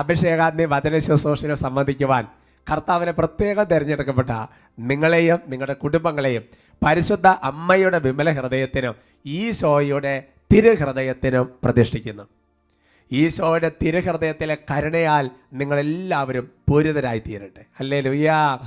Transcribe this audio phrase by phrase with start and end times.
[0.00, 2.24] അഭിഷേകാഗ്നി വചന ശുശ്രൂഷയിൽ സംബന്ധിക്കുവാൻ
[2.66, 4.30] കർത്താവിനെ പ്രത്യേകം തിരഞ്ഞെടുക്കപ്പെട്ട
[4.78, 6.44] നിങ്ങളെയും നിങ്ങളുടെ കുടുംബങ്ങളെയും
[6.82, 8.94] പരിശുദ്ധ അമ്മയുടെ വിമല ഹൃദയത്തിനും
[9.26, 10.14] ഈ ഈശോയുടെ
[10.52, 12.24] തിരുഹൃദയത്തിനും പ്രതിഷ്ഠിക്കുന്നു.
[13.12, 18.58] ഈശോയുടെ തിരഹൃദയത്തിലെ കരുണയാൽ നിങ്ങളെല്ലാവരും പൂരിതരായി തീരട്ടെ അല്ലേ ലുയ്യാ.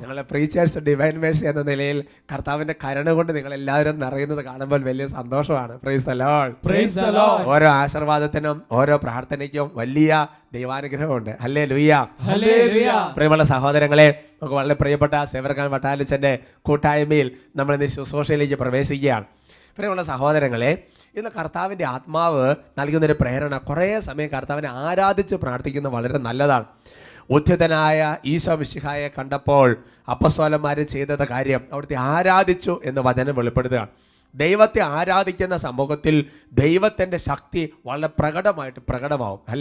[0.00, 5.80] ഞങ്ങളെ പ്രീച്ചേഴ്സ് ഡിവൈൻ മേഴ്സ് എന്ന നിലയിൽ കർത്താവിന്റെ കരുണ കൊണ്ട് നിങ്ങൾ എല്ലാവരും നിറയുന്നത് കാണുമ്പോൾ വലിയ സന്തോഷമാണ്.
[5.80, 7.00] പ്രൈസ്.
[7.44, 11.30] ഓരോ ആശീർവാദത്തിനും ഓരോ പ്രാർത്ഥനയ്ക്കും വലിയ ദൈവാനുഗ്രഹമുണ്ട്.
[11.40, 12.08] അല്ലേ ലുയ്യ
[13.16, 19.24] പ്രിയമുള്ള സഹോദരങ്ങളെ നമുക്ക് വളരെ പ്രിയപ്പെട്ട സേവർഖാൻ വട്ടാലിച്ചന്റെ കൂട്ടായ്മയിൽ നമ്മൾ ഇന്ന് ശുശ്രൂഷയിലേക്ക് പ്രവേശിക്കുകയാണ്.
[19.76, 20.82] പ്രിയമുള്ള സഹോദരങ്ങളെ
[21.16, 23.58] ഇന്ന് കർത്താവിന്റെ ആത്മാവ് നൽകുന്നൊരു പ്രേരണ.
[23.58, 26.64] കുറേ സമയം കർത്താവിനെ ആരാധിച്ച് പ്രാർത്ഥിക്കുന്നത് വളരെ നല്ലതാണ്.
[27.30, 29.76] ഉദ്ധിതനായ ഈശോ മിശിഹായെ കണ്ടപ്പോൾ
[30.10, 33.88] അപ്പസ്വലന്മാർ ചെയ്തത് കാര്യം അവിടുത്തെ ആരാധിച്ചു എന്ന് വചനം വെളിപ്പെടുത്തുകയാണ്.
[34.34, 39.40] ദൈവത്തെ ആരാധിക്കുന്ന സമൂഹത്തിൽ ദൈവത്തിന്റെ ശക്തി വളരെ പ്രകടമായിട്ട് പ്രകടമാവും.
[39.50, 39.58] the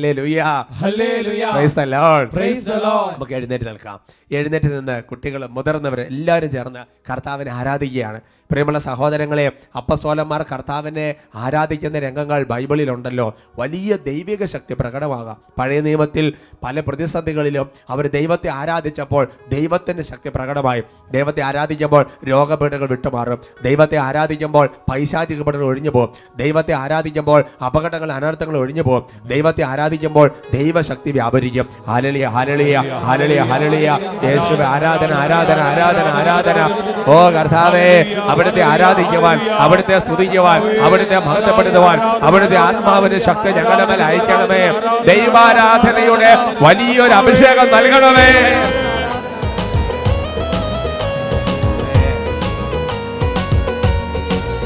[3.15, 3.99] നമുക്ക് എഴുന്നേറ്റ് നിൽക്കാം.
[4.31, 8.21] എഴുന്നേറ്റ് നിന്ന് കുട്ടികൾ മുതിർന്നവർ എല്ലാവരും ചേർന്ന് കർത്താവിനെ ആരാധിക്കുകയാണ്.
[8.51, 13.35] പ്രിയമുള്ള സഹോദരങ്ങളെ അപ്പസോലന്മാർ കർത്താവിനെ ആരാധിക്കുന്ന രംഗങ്ങൾ ബൈബിളിലുണ്ടല്ലോ.
[13.59, 15.37] വലിയ ദൈവിക ശക്തി പ്രകടമാകാം.
[15.59, 20.83] പഴയ നിയമത്തിൽ പല പ്രതിസന്ധികളിലും അവർ ദൈവത്തെ ആരാധിച്ചപ്പോൾ ദൈവത്തിന്റെ ശക്തി പ്രകടമായി.
[21.11, 23.39] ദൈവത്തെ ആരാധിക്കുമ്പോൾ രോഗപീഠകൾ വിട്ടുമാറും.
[23.63, 26.09] ദൈവത്തെ ആരാധിക്കുമ്പോൾ പൈശാചിക പീഠകൾ ഒഴിഞ്ഞു പോകും.
[26.35, 29.27] ദൈവത്തെ ആരാധിക്കുമ്പോൾ അപകടങ്ങൾ അനർത്ഥങ്ങൾ ഒഴിഞ്ഞു പോകും.
[29.27, 31.69] ദൈവത്തെ ആരാധിക്കുമ്പോൾ ദൈവശക്തി വ്യാപരിക്കും.
[31.87, 36.59] ഹലളിയ ഹലളിയ ഹലളിയ ഹലളിയ യേശുവെ ആരാധന ആരാധന ആരാധന ആരാധന.
[37.07, 44.63] ഓ കർത്താവേ അവിടുത്തെ ആരാധിക്കുവാൻ അവിടുത്തെ സ്തുതിക്കുവാൻ അവിടുത്തെ മഹത്വപ്പെടുത്തുവാൻ അവിടുത്തെ ആത്മാവിന്റെ ശക്തി ഞങ്ങളുടെ മേൽ അയക്കണമേ.
[45.07, 48.29] ദൈവാരാധനയുടെ വലിയൊരു അഭിഷേകം നൽകണമേ.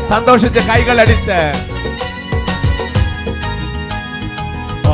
[0.09, 1.39] സന്തോഷിച്ച് കൈകളടിച്ച്.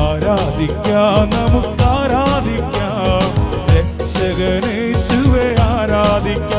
[0.04, 3.24] ആരാധിക്കാം നമുക്ക് ആരാധിക്കാം
[3.76, 6.55] രക്ഷകനേശുവെ ആരാധിക്കാം.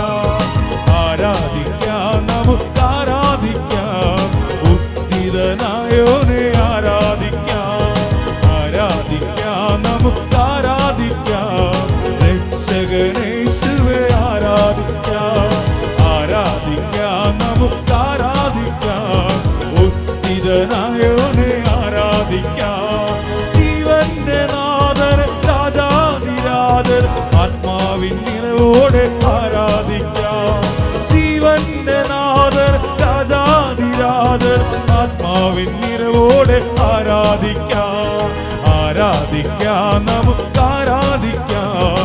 [27.96, 30.62] ആത്മാവിൻ ആരാധിക്കാം.
[31.08, 34.60] ജീവന്റെ നാഥൻ രാജാതിരാജൻ
[34.92, 38.28] ആത്മാവിൻ നിറവോടെ ആരാധിക്കാം.
[38.74, 41.96] ആരാധിക്കാം നമുക്ക് ആരാധിക്കാം.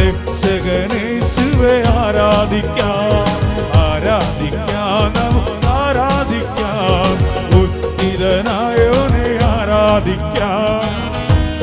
[0.00, 3.24] രക്ഷകനേശുവെ ആരാധിക്കാം.
[3.80, 7.08] ആരാധിക്കാം നമുക്ക് ആരാധിക്കാം.
[7.60, 10.82] ഉത്തിരനായോനെ ആരാധിക്കാം.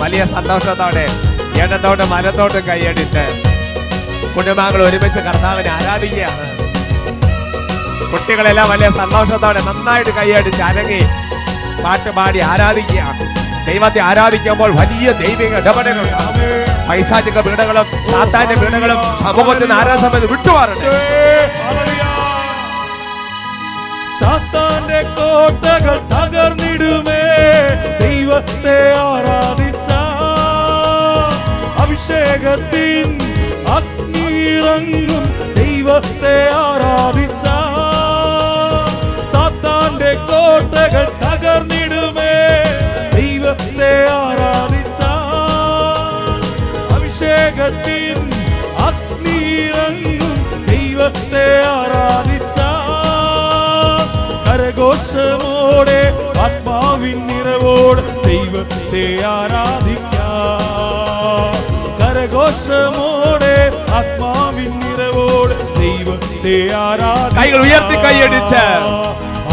[0.04, 1.08] വലിയ സന്തോഷത്തോടെ
[1.62, 3.56] ഇടത്തോട്ട് മലത്തോട്ട് കൈയടിച്ച്
[4.36, 6.44] കുടുംബാംഗങ്ങൾ ഒരുമിച്ച് കർത്താവിനെ ആരാധിക്കുകയാണ്.
[8.12, 11.02] കുട്ടികളെല്ലാം വലിയ സന്തോഷത്തോടെ നന്നായിട്ട് കൈയടിച്ച് അനങ്ങി
[11.84, 13.24] പാട്ട് പാടി ആരാധിക്കുകയാണ്.
[13.70, 16.12] ദൈവത്തെ ആരാധിക്കുമ്പോൾ വലിയ ദൈവിക ഇടപെടലുകൾ.
[16.90, 20.92] പൈശാചിക വീടുകളും സാത്താന്റെ വീടുകളും സമൂഹത്തിന് ആരാധന വിട്ടുമാറട്ടെ.
[24.20, 25.02] സാത്താന്റെ
[26.14, 27.22] തകർന്നിടുമേ.
[28.04, 29.90] ദൈവത്തെ ആരാധിച്ച?
[31.84, 33.10] അഭിഷേകത്തിൻ
[34.46, 35.24] അഗ്നിയിറങ്ങും
[35.54, 37.44] ദൈവത്തെ ആരാധിച്ച.
[39.32, 42.36] സാത്താന്റെ കോട്ടകൾ തകർന്നിടുമേ
[43.16, 45.02] ദൈവത്തെ ആരാധിച്ച.
[46.94, 48.20] അഭിഷേകത്തിൻ
[48.88, 52.58] അഗ്നിയിറങ്ങും ദൈവത്തെ ആരാധിച്ച.
[54.48, 56.02] കരഘോഷമോടെ
[56.46, 59.06] ആത്മാവിൻ നിറവോട് ദൈവത്തെ
[62.00, 63.15] കരഘോഷമോടെ
[63.96, 67.44] ആത്മാവിൻ നിറവോട് ദൈവത്തെ ആരാധിക്കാം.
[67.44, 68.64] കൈകൾ ഉയർത്തി കൈയടിച്ച്.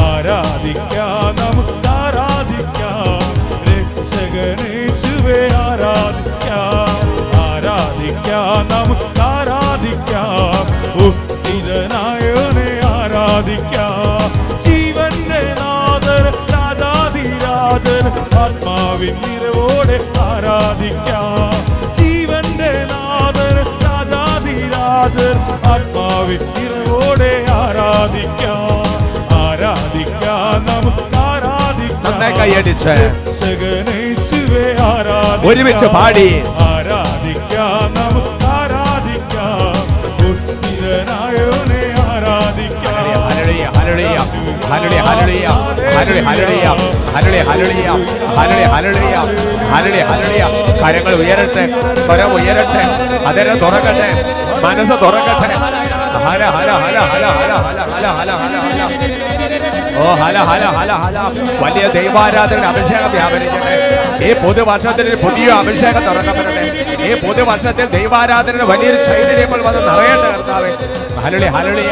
[0.03, 3.19] ആരാധിക്കാം നമുക്ക് ആരാധിക്കാം.
[3.69, 6.89] രക്ഷകനേശുവെ ആരാധിക്കാം.
[7.41, 10.53] ആരാധിക്കാം നമുക്ക് ആരാധിക്കാം.
[11.07, 14.33] ഉത്തിരനായോനെ ആരാധിക്കാം.
[14.63, 16.25] ജീവന്റെ നാഥൻ
[16.55, 18.05] രാജാതിരാജൻ
[18.39, 21.22] ആത്മാവിൻ നിറവോടെ ആരാധിക്കാം.
[25.13, 28.83] രാജാതിരാജൻ ആത്മാവിൻ നിറവോടെ ആരാധിക്കാം.
[29.39, 32.13] ആരാധിക്കാം നമുക്ക് ആരാധിക്കാം.
[32.13, 32.95] നന്നായി കൈയടിച്ച്.
[35.47, 36.29] ഒരുമിച്ച് പാടി.
[36.61, 39.73] ആരാധിക്കാം നമുക്ക് ആരാധിക്കാം.
[40.31, 42.93] ഉത്തിരനായോനെ ആരാധിക്കാം.
[46.03, 46.25] ഹല്ലേലൂയ.
[46.27, 46.69] ഹല്ലേലൂയ
[47.15, 47.89] ഹരളി ഹല്ലേലൂയ
[48.37, 49.17] ഹരളി ഹല്ലേലൂയ
[49.73, 50.43] ഹരളി ഹല്ലേലൂയ
[50.83, 51.65] കരങ്ങൾ ഉയരട്ടെ
[52.07, 52.83] സ്വരം ഉയരട്ടെ
[53.29, 54.09] അതിനെ തുറക്കട്ടെ
[54.65, 55.49] മനസ്സ് തുറക്കട്ടെ
[56.25, 58.59] ഹല ഹല ഹല ഹല ഹല ഹല ഹല ഹല ഹല
[60.01, 61.17] ഓ ഹല ഹല ഹല ഹല
[61.63, 63.75] വലിയ ദൈവാരാധന അഭിഷേകം വ്യാപരിക്കട്ടെ
[64.23, 66.65] ഈ പുതുവർഷത്തിൽ പുതിയ അഭിഷേകം തുറക്കപ്പെടട്ടെ
[67.09, 70.71] ഈ പുതുവർഷത്തിൽ ദൈവാരാധന വലിയൊരു ചൈതന്യങ്ങൾ വന്ന് നിറയേണ്ട കർത്താവേ.
[71.25, 71.91] ഹലളി ഹലളിയ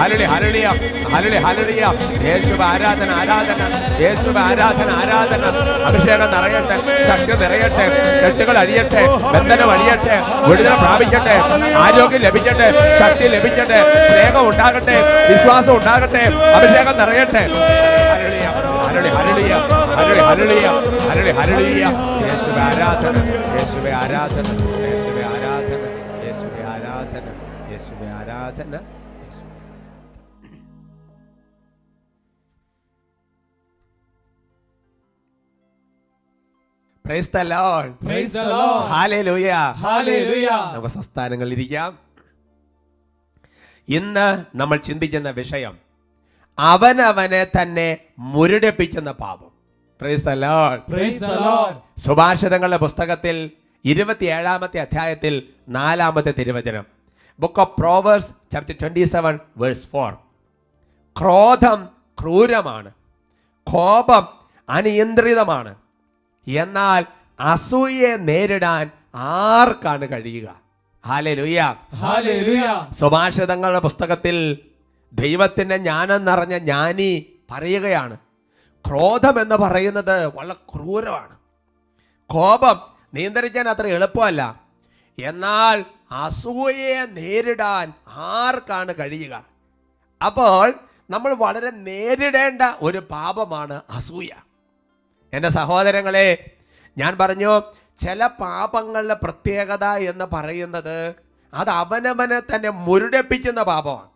[0.00, 0.66] ഹലളി ഹലളിയ
[1.14, 1.82] ഹലളി ഹലളിയ
[2.26, 3.60] യേശുവ ആരാധന ആരാധന.
[4.04, 5.42] യേശുവ ആരാധന ആരാധന.
[5.88, 6.76] അഭിഷേകം നിറയട്ടെ
[7.08, 7.86] ശക്തി നിറയട്ടെ
[8.22, 9.02] കെട്ടുകൾ അഴിയട്ടെ
[9.34, 10.16] ബന്ധനം അഴിയട്ടെ
[10.48, 11.36] വിടുതല പ്രാപിക്കട്ടെ
[11.84, 12.68] ആരോഗ്യം ലഭിക്കട്ടെ
[13.02, 13.80] ശക്തി ലഭിക്കട്ടെ
[14.10, 14.96] സ്നേഹം ഉണ്ടാകട്ടെ
[15.30, 16.24] വിശ്വാസം ഉണ്ടാകട്ടെ
[16.56, 17.44] അഭിഷേകം നിറയട്ടെ.
[18.12, 18.46] ഹലളിയ
[18.86, 19.54] ഹല്ലേലൂയ, ഹല്ലേലൂയ,
[22.24, 23.16] യേശുവേ ആരാധന
[23.54, 24.46] യേശുവേ ആരാധന
[24.84, 25.82] യേശുവേ ആരാധന
[26.24, 27.26] യേശുവേ ആരാധന
[27.72, 28.74] യേശുവേ ആരാധന.
[40.74, 41.90] നമുക്ക് സംസ്ഥാനങ്ങളിൽ ഇരിക്കാം.
[43.88, 45.74] ഇന്ന് നമ്മൾ ചിന്തിക്കുന്ന വിഷയം
[46.58, 47.88] അവനവനെ തന്നെ
[48.32, 49.51] മുരടിപ്പിക്കുന്ന പാപം.
[51.96, 53.50] സുഭാഷിതങ്ങളുടെ പുസ്തകത്തിൽ
[53.84, 56.84] ഇരുപത്തിയേഴാമത്തെ അധ്യായത്തിൽ നാലാമത്തെ തിരുവചനം.
[57.40, 60.12] Book of proverbs chapter twenty seven verse four
[61.20, 61.88] ക്രോധം
[62.20, 62.90] ക്രൂരമാണ്.
[63.64, 64.28] കോപം
[64.68, 65.74] അനിയന്ത്രിതമാണ്.
[66.48, 67.04] എന്നാൽ
[67.40, 70.60] അസൂയെ നേരിടാൻ ആർക്കാണ് കഴിയുക.
[72.92, 74.58] സുഭാഷിതങ്ങളുടെ പുസ്തകത്തിൽ
[75.12, 78.16] ദൈവത്തിന്റെ ജ്ഞാനം നിറഞ്ഞ ജ്ഞാനി പറയുകയാണ്.
[78.88, 81.36] ക്രോധം എന്ന് പറയുന്നത് വളരെ ക്രൂരമാണ്.
[82.26, 82.80] കോപം
[83.14, 84.62] നിയന്ത്രിക്കാൻ അത്ര എളുപ്പമല്ല.
[85.18, 89.44] എന്നാൽ അസൂയയെ നേരിടാൻ ആർക്കാണ് കഴിയുക?
[90.26, 90.74] അപ്പോൾ
[91.10, 94.28] നമ്മൾ വളരെ നേരിടേണ്ട ഒരു പാപമാണ് അസൂയ.
[95.32, 96.56] എന്റെ സഹോദരങ്ങളെ
[96.98, 97.62] ഞാൻ പറഞ്ഞു
[97.98, 101.14] ചില പാപങ്ങളുടെ പ്രത്യേകത എന്ന് പറയുന്നത്
[101.54, 104.08] അത് അവനവനെ തന്നെ മുരുടിപ്പിക്കുന്ന പാപമാണ്.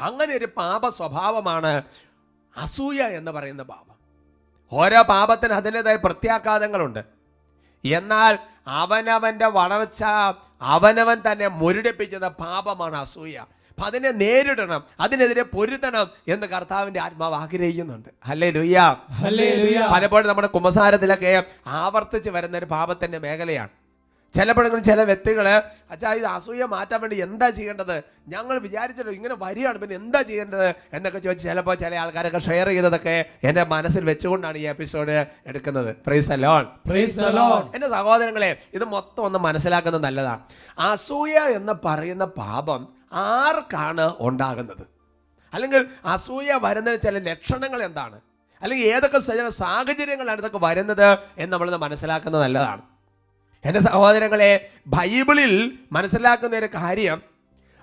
[0.00, 1.82] അങ്ങനെ ഒരു പാപ സ്വഭാവമാണ്
[2.56, 3.96] അസൂയ എന്ന് പറയുന്ന പാപം.
[4.72, 7.04] ഓരോ പാപത്തിന് അതിന്റെതായ പ്രത്യാഘാതങ്ങളുണ്ട്.
[7.84, 10.04] എന്നാൽ അവനവന്റെ വളർച്ച
[10.60, 13.36] അവനവൻ തന്നെ മുരടിപ്പിച്ചത് പാപമാണ് അസൂയ.
[13.70, 18.08] അപ്പം അതിനെ നേരിടണം അതിനെതിരെ പൊരുതണം എന്ന് കർത്താവിന്റെ ആത്മാവ് ആഗ്രഹിക്കുന്നുണ്ട്.
[18.26, 18.98] അല്ലേ ലുയ്യ
[19.92, 23.81] പലപ്പോഴും നമ്മുടെ കുമ്പസാരത്തിലൊക്കെ ആവർത്തിച്ച് വരുന്ന ഒരു പാപത്തിന്റെ മേഖലയാണ്.
[24.34, 25.46] ചിലപ്പോഴെങ്കിലും ചില വ്യക്തികൾ
[25.92, 27.96] അച്ഛാ ഇത് അസൂയ മാറ്റാൻ വേണ്ടി എന്താ ചെയ്യേണ്ടത്?
[28.28, 30.68] ഞങ്ങൾ വിചാരിച്ചല്ലോ ഇങ്ങനെ വരികയാണ് പിന്നെ എന്താ ചെയ്യേണ്ടത്?
[30.92, 35.96] എന്നൊക്കെ ചോദിച്ച് ചിലപ്പോൾ ചില ആൾക്കാരൊക്കെ ഷെയർ ചെയ്തതൊക്കെ എന്റെ മനസ്സിൽ വെച്ചുകൊണ്ടാണ് ഈ എപ്പിസോഡ് എടുക്കുന്നത്.
[36.06, 37.62] Praise alone praise alone.
[37.74, 40.42] എന്റെ സഹോദരങ്ങളെ ഇത് മൊത്തം ഒന്ന് മനസ്സിലാക്കുന്നത് നല്ലതാണ്.
[40.78, 44.84] അസൂയ എന്ന് പറയുന്ന പാപം ആർക്കാണ് ഉണ്ടാകുന്നത്?
[45.54, 48.16] അല്ലെങ്കിൽ അസൂയ വരുന്നതിന് ചില ലക്ഷണങ്ങൾ എന്താണ്?
[48.62, 51.08] അല്ലെങ്കിൽ ഏതൊക്കെ ചില സാഹചര്യങ്ങളാണ് ഇതൊക്കെ വരുന്നത്
[51.38, 52.82] എന്ന് നമ്മളിത് മനസ്സിലാക്കുന്നത് നല്ലതാണ്.
[53.64, 57.22] എന്റെ സഹോദരങ്ങളെ ബൈബിളിൽ മനസ്സിലാക്കുന്ന ഒരു കാര്യം.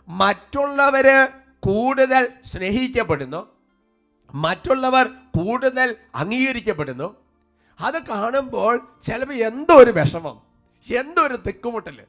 [0.07, 3.47] മറ്റുള്ളവർ കൂടുതൽ സ്നേഹിക്കപ്പെടുന്നു.
[4.33, 7.15] മറ്റുള്ളവർ കൂടുതൽ അംഗീകരിക്കപ്പെടുന്നു.
[7.81, 10.41] അത് കാണുമ്പോൾ ചിലപ്പോൾ എന്തോ ഒരു വിഷമം
[10.95, 12.03] എന്തോ ഒരു തിക്കുമുട്ടൽ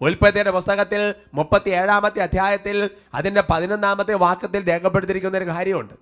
[0.00, 5.94] ഉൽപ്പത്തിയുടെ പുസ്തകത്തിൽ മുപ്പത്തി ഏഴാമത്തെ അധ്യായത്തിൽ അതിന്റെ പതിനൊന്നാമത്തെ വാക്കത്തിൽ രേഖപ്പെടുത്തിയിരിക്കുന്ന ഒരു കാര്യമുണ്ട്.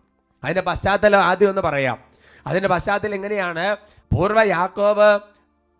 [0.44, 1.98] അതിന്റെ പശ്ചാത്തലം ആദ്യം ഒന്ന് പറയാം.
[2.46, 3.76] അതിന്റെ പശ്ചാത്തലം എങ്ങനെയാണ്
[4.14, 5.20] പൂർവ യാക്കോബ്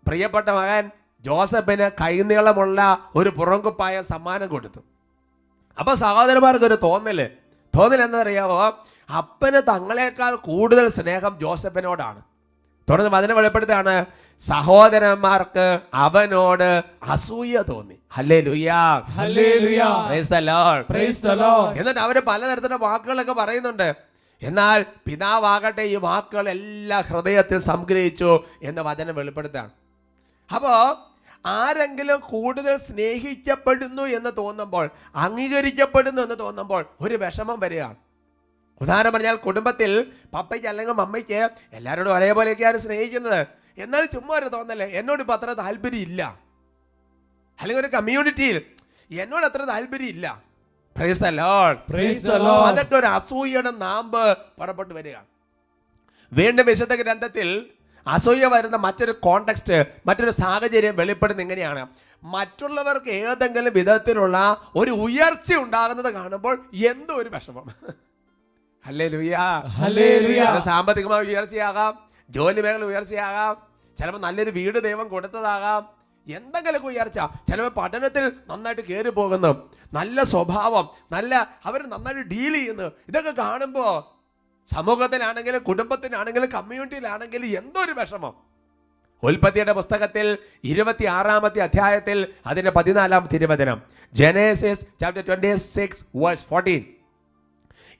[0.07, 0.91] പ്രിയപ്പെട്ട മകൻ
[1.27, 2.81] ജോസഫിന് കൈനീളമുള്ള
[3.15, 4.81] ഒരു പുറങ്കുപ്പായ സമ്മാനം കൊടുത്തു.
[5.79, 7.19] അപ്പൊ സഹോദരന്മാർക്ക് ഒരു തോന്നൽ.
[7.75, 8.61] തോന്നൽ എന്നറിയാവോ
[9.19, 12.21] അപ്പന് തങ്ങളെക്കാൾ കൂടുതൽ സ്നേഹം ജോസഫിനോടാണ്.
[12.91, 13.95] തുടർന്ന് അതിനെ വെളിപ്പെടുത്താണ്
[14.41, 15.67] സഹോദരന്മാർക്ക്
[16.05, 16.69] അവനോട്
[17.13, 17.97] അസൂയ തോന്നി.
[18.13, 18.81] ഹല്ലേ ലുയാ.
[21.81, 23.89] എന്നിട്ട് അവർ പലതരത്തിലുള്ള വാക്കുകളൊക്കെ പറയുന്നുണ്ട്.
[24.43, 28.31] എന്നാൽ പിതാവാകട്ടെ ഈ വാക്കുകൾ എല്ലാ ഹൃദയത്തിൽ സംഗ്രഹിച്ചു
[28.63, 29.71] എന്ന് വചനം വെളിപ്പെടുത്താണ്
[30.55, 30.73] അപ്പോ
[31.47, 37.97] ആരെങ്കിലും കൂടുതൽ സ്നേഹിക്കപ്പെടുന്നു എന്ന് തോന്നുമ്പോൾ അംഗീകരിക്കപ്പെടുന്നു എന്ന് തോന്നുമ്പോൾ ഒരു വിഷമം വരികയാണ്.
[38.81, 43.47] ഉദാഹരണം പറഞ്ഞാൽ കുടുംബത്തിൽ പപ്പയ്ക്ക് അല്ലെങ്കിൽ മമ്മയ്ക്ക് എല്ലാവരോടും ഒരേപോലെയൊക്കെയാണ് സ്നേഹിക്കുന്നത്.
[43.79, 46.41] എന്നാൽ ചുമ്മാ ഒരു തോന്നല്ലേ എന്നോട് ഇപ്പോൾ അത്ര താല്പര്യം ഇല്ല.
[47.61, 48.63] അല്ലെങ്കിൽ ഒരു കമ്മ്യൂണിറ്റിയിൽ
[49.11, 50.43] എന്നോട് അത്ര താല്പര്യം ഇല്ല.
[52.69, 55.27] അതൊക്കെ ഒരു അസൂയയുടെ നാമ്പ് പുറപ്പെട്ടു വരികയാണ്.
[56.33, 57.71] വീണ്ടും വിശുദ്ധ ഗ്രന്ഥത്തിൽ
[58.15, 61.83] അസൂയ വരുന്ന മറ്റൊരു കോണ്ടെക്സ്റ്റ് മറ്റൊരു സാഹചര്യം വെളിപ്പെടുന്ന എങ്ങനെയാണ്?
[62.35, 64.37] മറ്റുള്ളവർക്ക് ഏതെങ്കിലും വിധത്തിലുള്ള
[64.77, 66.55] ഒരു ഉയർച്ച ഉണ്ടാകുന്നത് കാണുമ്പോൾ
[66.91, 67.67] എന്തോ ഒരു വിഷമം?
[68.85, 71.95] അല്ലേ ലുയ്യ സാമ്പത്തികമായ ഉയർച്ചയാകാം
[72.31, 73.55] ജോലി മേഖല ഉയർച്ചയാകാം
[73.99, 75.83] ചിലപ്പോൾ നല്ലൊരു വീട് ദൈവം കൊടുത്തതാകാം
[76.27, 77.19] എന്തെങ്കിലുമൊക്കെ ഉയർച്ച.
[77.49, 79.51] ചിലപ്പോൾ പഠനത്തിൽ നന്നായിട്ട് കയറി പോകുന്നു
[79.99, 81.33] നല്ല സ്വഭാവം നല്ല
[81.65, 82.87] അവർ നന്നായിട്ട് ഡീൽ ചെയ്യുന്നു.
[83.09, 83.93] ഇതൊക്കെ കാണുമ്പോൾ
[84.67, 88.35] സമൂഹത്തിനാണെങ്കിലും കുടുംബത്തിനാണെങ്കിലും കമ്മ്യൂണിറ്റിയിലാണെങ്കിലും എന്തോ ഒരു വിഷമം.
[89.23, 93.83] ഉൽപ്പത്തിയുടെ പുസ്തകത്തിൽ ഇരുപത്തി ആറാമത്തെ അധ്യായത്തിൽ അതിന്റെ പതിനാലാം തിരുവചനം.
[94.13, 96.85] Genesis chapter twenty six verse fourteen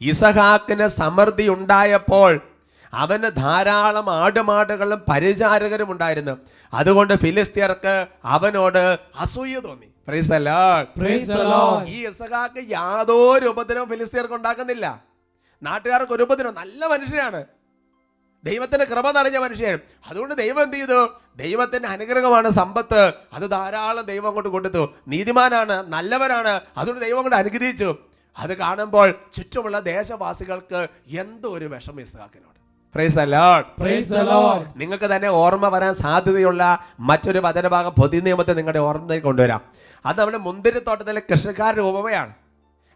[0.01, 2.41] ഇസഹാക്കിന് സമൃദ്ധി ഉണ്ടായപ്പോൾ
[2.93, 6.37] അവന് ധാരാളം ആടുമാടുകളും പരിചാരകരും ഉണ്ടായിരുന്നു.
[6.75, 9.87] അതുകൊണ്ട് ഫിലിസ്തീയർക്ക് അവനോട് അസൂയ തോന്നി.
[11.91, 15.16] ഈ ഇസഹാക്ക് യാതൊരു ഉപദ്രവം ഫിലിസ്തീയർക്ക് ഉണ്ടാക്കുന്നില്ല.
[15.63, 17.45] നാട്ടുകാർക്ക് ഒരു ഉപദ്രവം നല്ല മനുഷ്യനാണ്.
[18.45, 19.79] ദൈവത്തിന്റെ കൃപ നിറഞ്ഞ മനുഷ്യൻ.
[20.07, 21.09] അതുകൊണ്ട് ദൈവം എന്ത് ചെയ്തു?
[21.37, 23.13] ദൈവത്തിന്റെ അനുഗ്രഹമാണ് സമ്പത്ത്.
[23.33, 27.97] അത് ധാരാളം ദൈവം കൊണ്ട് കൊടുത്തു നീതിമാനാണ് നല്ലവരാണ് അതുകൊണ്ട് ദൈവം കൊണ്ട് അനുഗ്രഹിച്ചു.
[28.39, 32.57] അത് കാണുമ്പോൾ ചുറ്റുമുള്ള ദേശവാസികൾക്ക് എന്തോ ഒരു വിഷമം ഇസ്ഹാക്കിനോട്.
[34.77, 39.61] നിങ്ങൾക്ക് തന്നെ ഓർമ്മ വരാൻ സാധ്യതയുള്ള മറ്റൊരു വചനഭാഗം പൊതു നിയമത്തെ നിങ്ങളുടെ ഓർമ്മയിൽ കൊണ്ടുവരാം.
[40.07, 42.35] അത് നമ്മുടെ മുന്തിരിത്തോട്ടത്തിലെ കൃഷിക്കാരുടെ ഉപമയാണ്.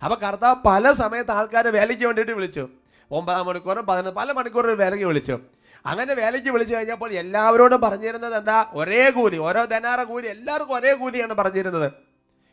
[0.02, 2.68] അപ്പൊ കർത്താവ് പല സമയത്ത് ആൾക്കാരെ വേലയ്ക്ക് വേണ്ടിയിട്ട് വിളിച്ചു.
[3.10, 5.38] ഒമ്പതാം മണിക്കൂറും പതിനൊന്ന് പല മണിക്കൂറും വേലയ്ക്ക് വിളിച്ചു.
[5.86, 8.66] അങ്ങനെ വേലയ്ക്ക് വിളിച്ചു കഴിഞ്ഞപ്പോൾ എല്ലാവരോടും പറഞ്ഞിരുന്നത് എന്താ?
[8.72, 11.92] ഒരേ കൂലി ഓരോ ധനാറ കൂലി എല്ലാവർക്കും ഒരേ കൂലിയാണ് പറഞ്ഞിരുന്നത്.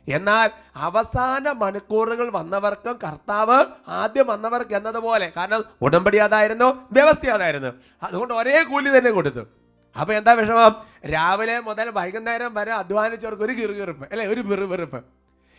[0.08, 7.72] എന്നാൽ അവസാന മണിക്കൂറുകൾ വന്നവർക്കും കർത്താവ് ആദ്യം വന്നവർക്ക് എന്നതുപോലെ കാരണം ഉടമ്പടി അതായിരുന്നു വ്യവസ്ഥ അതായിരുന്നു.
[8.04, 9.44] അതുകൊണ്ട് ഒരേ കൂലി തന്നെ കൊടുത്തു.
[10.00, 10.74] അപ്പൊ എന്താ വിഷമം?
[11.14, 14.28] രാവിലെ മുതൽ വൈകുന്നേരം വരെ അധ്വാനിച്ചവർക്ക് ഒരു കിറുകിറുപ്പ് അല്ലെ?
[14.28, 15.00] ഒരു വെറുവെറുപ്പ്.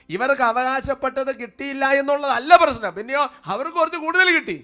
[0.09, 2.95] ഇവർക്ക് അവകാശപ്പെട്ടത് കിട്ടിയില്ല എന്നുള്ളതല്ല പ്രശ്നം.
[2.95, 4.59] പിന്നെയോ അവർക്ക് കുറച്ച് കൂടുതൽ കിട്ടി.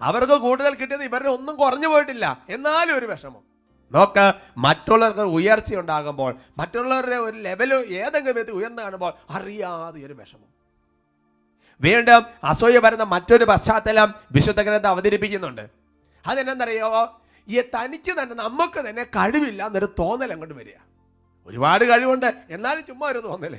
[0.00, 2.42] അവർക്ക് കൂടുതൽ കിട്ടിയത് ഇവരുടെ ഒന്നും കുറഞ്ഞു പോയിട്ടില്ല.
[2.48, 3.42] എന്നാലും ഒരു വിഷമം.
[3.92, 4.18] നോക്ക
[4.56, 10.50] മറ്റുള്ളവർക്ക് ഉയർച്ച ഉണ്ടാകുമ്പോൾ മറ്റുള്ളവരുടെ ഒരു ലെവൽ ഏതെങ്കിലും വിധത്തിൽ ഉയർന്നു കാണുമ്പോൾ അറിയാതെ ഒരു വിഷമം.
[11.80, 15.64] വീണ്ടും അസൂയ വരുന്ന മറ്റൊരു പശ്ചാത്തലം വിശുദ്ധ ഗ്രന്ഥം അവതരിപ്പിക്കുന്നുണ്ട്.
[16.24, 20.78] അതെന്നെന്തറിയോ ഈ തനിക്ക് തന്നെ നമുക്ക് തന്നെ കഴിവില്ല എന്നൊരു തോന്നൽ അങ്ങോട്ട് വരിക.
[21.46, 22.34] ഒരുപാട് കഴിവുണ്ട്.
[22.50, 23.56] എന്നാലും ചുമ്മാ ഒരു തോന്നൽ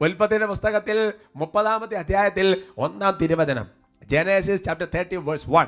[0.00, 3.66] ഉൽപ്പത്തിന്റെ പുസ്തകത്തിൽ മുപ്പതാമത്തെ അധ്യായത്തിൽ ഒന്നാം തിരുവചനം.
[4.04, 5.66] Genesis chapter thirty verse one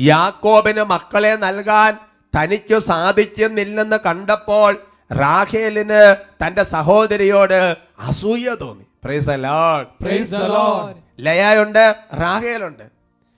[0.00, 1.98] യാക്കോബിന് മക്കളെ നൽകാൻ
[2.36, 4.76] തനിക്കു സാധിക്കുന്നില്ലെന്ന് കണ്ടപ്പോൾ
[5.12, 8.86] റാഖേലിന് തന്റെ സഹോദരിയോട് അസൂയ തോന്നി.
[9.04, 10.96] Praise Lord.
[11.20, 12.82] ലയയുണ്ട് റാഹേലുണ്ട്.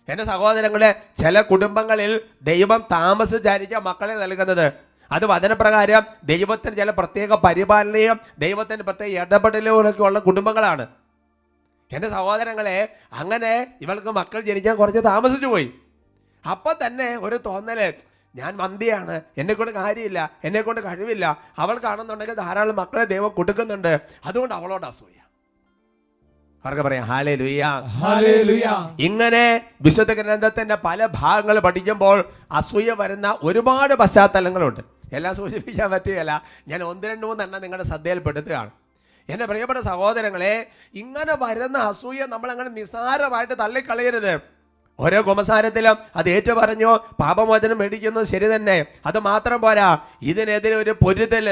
[0.08, 4.72] എന്റെ സഹോദരങ്ങളെ ചില കുടുംബങ്ങളിൽ ദൈവം താമസിച്ചായിരിക്കാം മക്കളെ നൽകുന്നത്
[5.12, 10.86] അത് വചനപ്രകാരം ദൈവത്തിന് ചില പ്രത്യേക പരിപാലനയും ദൈവത്തിന് പ്രത്യേക ഇടപെടലുകളൊക്കെ ഉള്ള കുടുംബങ്ങളാണ്.
[11.92, 15.72] എന്റെ സഹോദരങ്ങളെ അങ്ങനെ ഇവൾക്ക് മക്കൾ ജനിക്കാൻ കുറച്ച് താമസിച്ചു പോയി.
[16.50, 17.94] അപ്പം തന്നെ ഒരു തോന്നൽ
[18.36, 21.36] ഞാൻ മന്തിയാണ് എന്നെക്കൊണ്ട് കാര്യമില്ല എന്നെക്കൊണ്ട് കഴിവില്ല.
[21.58, 24.00] അവൾ കാണുന്നുണ്ടെങ്കിൽ ധാരാളം മക്കളെ ദൈവം കൊടുക്കുന്നുണ്ട്.
[24.26, 25.18] അതുകൊണ്ട് അവളോട് അസൂയ.
[26.64, 27.04] അവർക്ക് പറയാം?
[27.04, 27.64] ഹാലേ ലുയ്യ
[28.42, 35.01] ലുയാ ഇങ്ങനെ വിശുദ്ധ ഗ്രന്ഥത്തിന്റെ പല ഭാഗങ്ങൾ പഠിക്കുമ്പോൾ അസൂയ വരുന്ന ഒരുപാട് പശ്ചാത്തലങ്ങളുണ്ട്.
[35.12, 36.44] എല്ലാം സൂചിപ്പിക്കാൻ പറ്റുകയല്ല.
[36.68, 38.70] ഞാൻ ഒന്ന് രണ്ട് മൂന്നെണ്ണം നിങ്ങളുടെ ശ്രദ്ധയിൽപ്പെടുത്തുകയാണ്.
[39.28, 44.40] എന്റെ പ്രിയപ്പെട്ട സഹോദരങ്ങളെ ഇങ്ങനെ വരുന്ന അസൂയ നമ്മളങ്ങനെ നിസ്സാരമായിട്ട് തള്ളിക്കളയരുത്.
[45.00, 46.90] ഓരോ കുമസാരത്തിലും അത് ഏറ്റു പറഞ്ഞു
[47.20, 48.86] പാപമോചനം മേടിക്കുന്നത് ശരി തന്നെ.
[49.06, 49.98] അത് മാത്രം പോരാ.
[50.22, 51.48] ഇതിനെതിരെ ഒരു പൊരുതൽ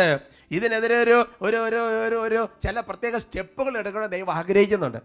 [0.51, 4.99] ഇതിനെതിരെ ഒരു ഒരു ഒരു ഒരു ചില പ്രത്യേക സ്റ്റെപ്പുകൾ എടുക്കണം ദൈവം ആഗ്രഹിക്കുന്നുണ്ട്.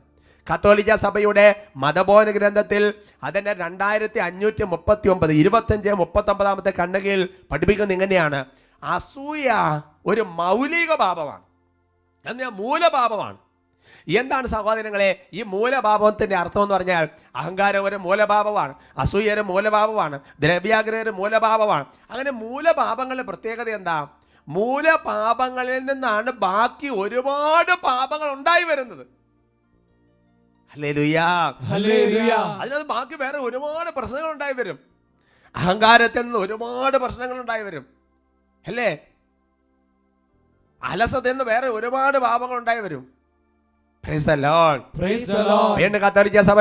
[0.53, 8.45] കത്തോലിക്ക സഭയുടെ മതബോധന ഗ്രന്ഥത്തിൽ അതിന്റെ രണ്ടായിരത്തി അഞ്ഞൂറ്റി മുപ്പത്തി ഒമ്പത് ഇരുപത്തഞ്ച് മുപ്പത്തൊമ്പതാമത്തെ കണ്ണകയിൽ പഠിപ്പിക്കുന്നത് ഇങ്ങനെയാണ്.
[8.83, 9.53] അസൂയ
[10.05, 11.41] ഒരു മൗലിക പാപമാണ്.
[12.25, 13.37] എന്നാൽ മൂലപാപമാണ്.
[14.07, 21.09] എന്താണ് സഹോദരങ്ങളെ ഈ മൂലപാപത്തിന്റെ അർത്ഥം എന്ന് പറഞ്ഞാൽ അഹങ്കാരം ഒരു മൂലപാപമാണ് അസൂയ ഒരു മൂലപാപമാണ് ദ്രവ്യാഗ്രഹ ഒരു
[21.09, 21.85] മൂലപാപമാണ്.
[22.09, 24.07] അങ്ങനെ മൂലപാപങ്ങളുടെ പ്രത്യേകത എന്താ?
[24.47, 29.14] മൂലപാപങ്ങളിൽ നിന്നാണ് ബാക്കി ഒരുപാട് പാപങ്ങൾ ഉണ്ടായി വരുന്നത്.
[32.59, 34.79] അതിനകത്ത് ബാക്കി വേറെ ഒരുപാട് പ്രശ്നങ്ങൾ ഉണ്ടായി വരും.
[35.55, 37.85] അഹങ്കാരത്തിൽ നിന്ന് ഒരുപാട് പ്രശ്നങ്ങൾ ഉണ്ടായി വരും.
[38.67, 38.97] അല്ലേ?
[40.83, 43.15] അലസതയിൽ നിന്ന് വേറെ ഒരുപാട് പാപങ്ങൾ ഉണ്ടായി വരും.
[45.77, 46.59] വീണ്ടും കത്തോലിക്ക സഭ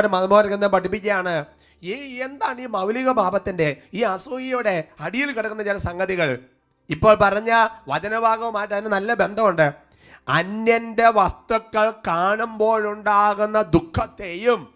[0.65, 1.45] പഠിപ്പിക്കുകയാണ്.
[1.83, 6.39] ഈ എന്താണ് ഈ മൗലിക പാപത്തിന്റെ ഈ അസൂയയുടെ അടിയിൽ കിടക്കുന്ന ചില സംഗതികൾ?
[6.89, 9.84] ഇപ്പോൾ പറഞ്ഞ വചനഭാഗവുമായിട്ട് അതിന് നല്ല ബന്ധമുണ്ട്.
[10.29, 14.75] അന്യന്റെ വസ്തുക്കൾ കാണുമ്പോഴുണ്ടാകുന്ന ദുഃഖത്തെയും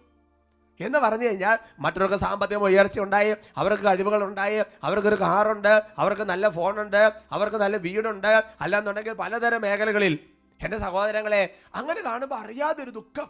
[0.80, 7.12] എന്ന് പറഞ്ഞു കഴിഞ്ഞാൽ മറ്റവർക്ക് സാമ്പത്തിക ഉയർച്ച ഉണ്ടായി അവർക്ക് കഴിവുകൾ ഉണ്ടായി അവർക്കൊരു കാറുണ്ട് അവർക്ക് നല്ല ഫോണുണ്ട്
[7.32, 8.44] അവർക്ക് നല്ല വീടുണ്ട്.
[8.60, 10.18] അല്ലാന്നുണ്ടെങ്കിൽ പലതരം മേഖലകളിൽ
[10.62, 13.28] എന്റെ സഹോദരങ്ങളെ അങ്ങനെ കാണുമ്പോൾ അറിയാതൊരു ദുഃഖം.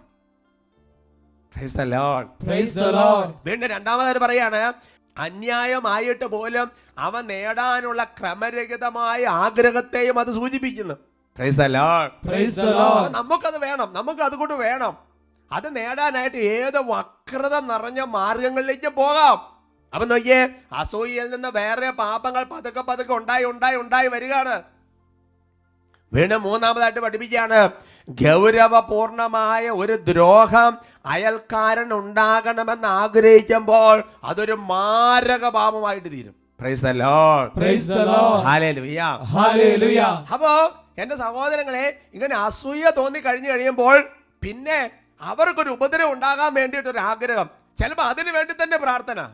[3.44, 4.72] വീണ്ടും രണ്ടാമതായിട്ട് പറയാണ്
[5.18, 11.09] അന്യായമായിട്ട് പോലും അവ നേടാനുള്ള ക്രമരഹിതമായ ആഗ്രഹത്തെയും അത് സൂചിപ്പിക്കുന്നു.
[11.36, 12.10] Praise the Lord.
[12.22, 13.06] Praise the Lord.
[13.12, 14.94] നമുക്കത് വേണം നമുക്ക് അതുകൊണ്ട് വേണം
[15.50, 19.38] അത് നേടാനായിട്ട് ഏത് വക്രത നിറഞ്ഞ മാർഗങ്ങളിലേക്ക് പോകാം
[19.92, 20.40] അപ്പൊ നോക്കിയേ
[20.80, 24.56] അസൂയയിൽ നിന്ന് വേറെ പാപങ്ങൾ പതുക്കെ പതുക്കെ ഉണ്ടായി ഉണ്ടായി ഉണ്ടായി വരികയാണ്
[26.12, 27.60] വീണ്ടും മൂന്നാമതായിട്ട് പഠിപ്പിക്കുകയാണ്
[28.08, 30.72] ഗൗരവപൂർണമായ ഒരു ദ്രോഹം
[31.06, 37.54] അയൽക്കാരൻ ഉണ്ടാകണമെന്ന് ആഗ്രഹിക്കുമ്പോൾ അതൊരു മാരക പാപമായിട്ട് തീരും Praise the Lord.
[37.54, 38.40] Praise the Lord.
[38.44, 39.12] Hallelujah.
[39.34, 40.10] Hallelujah.
[40.34, 40.50] അപ്പോ
[40.98, 44.08] എന്റെ സഹോദരങ്ങളെ ഇങ്ങനെ അസൂയ തോന്നി കഴിഞ്ഞു കഴിയുമ്പോൾ
[44.42, 47.50] പിന്നെ അവർക്കൊരു ഉപദ്രവം ഉണ്ടാകാൻ വേണ്ടിയിട്ടൊരു ആഗ്രഹം.
[47.78, 49.28] ചിലപ്പോൾ അതിന് വേണ്ടി തന്നെ പ്രാർത്ഥന.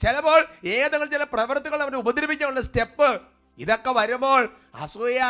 [0.00, 3.20] ചിലപ്പോൾ ഏതെങ്കിലും ചില പ്രവൃത്തികൾ അവനെ ഉപദ്രവിക്കാനുള്ള സ്റ്റെപ്പ്.
[3.58, 5.20] ഇതൊക്കെ വരുമ്പോൾ അസൂയ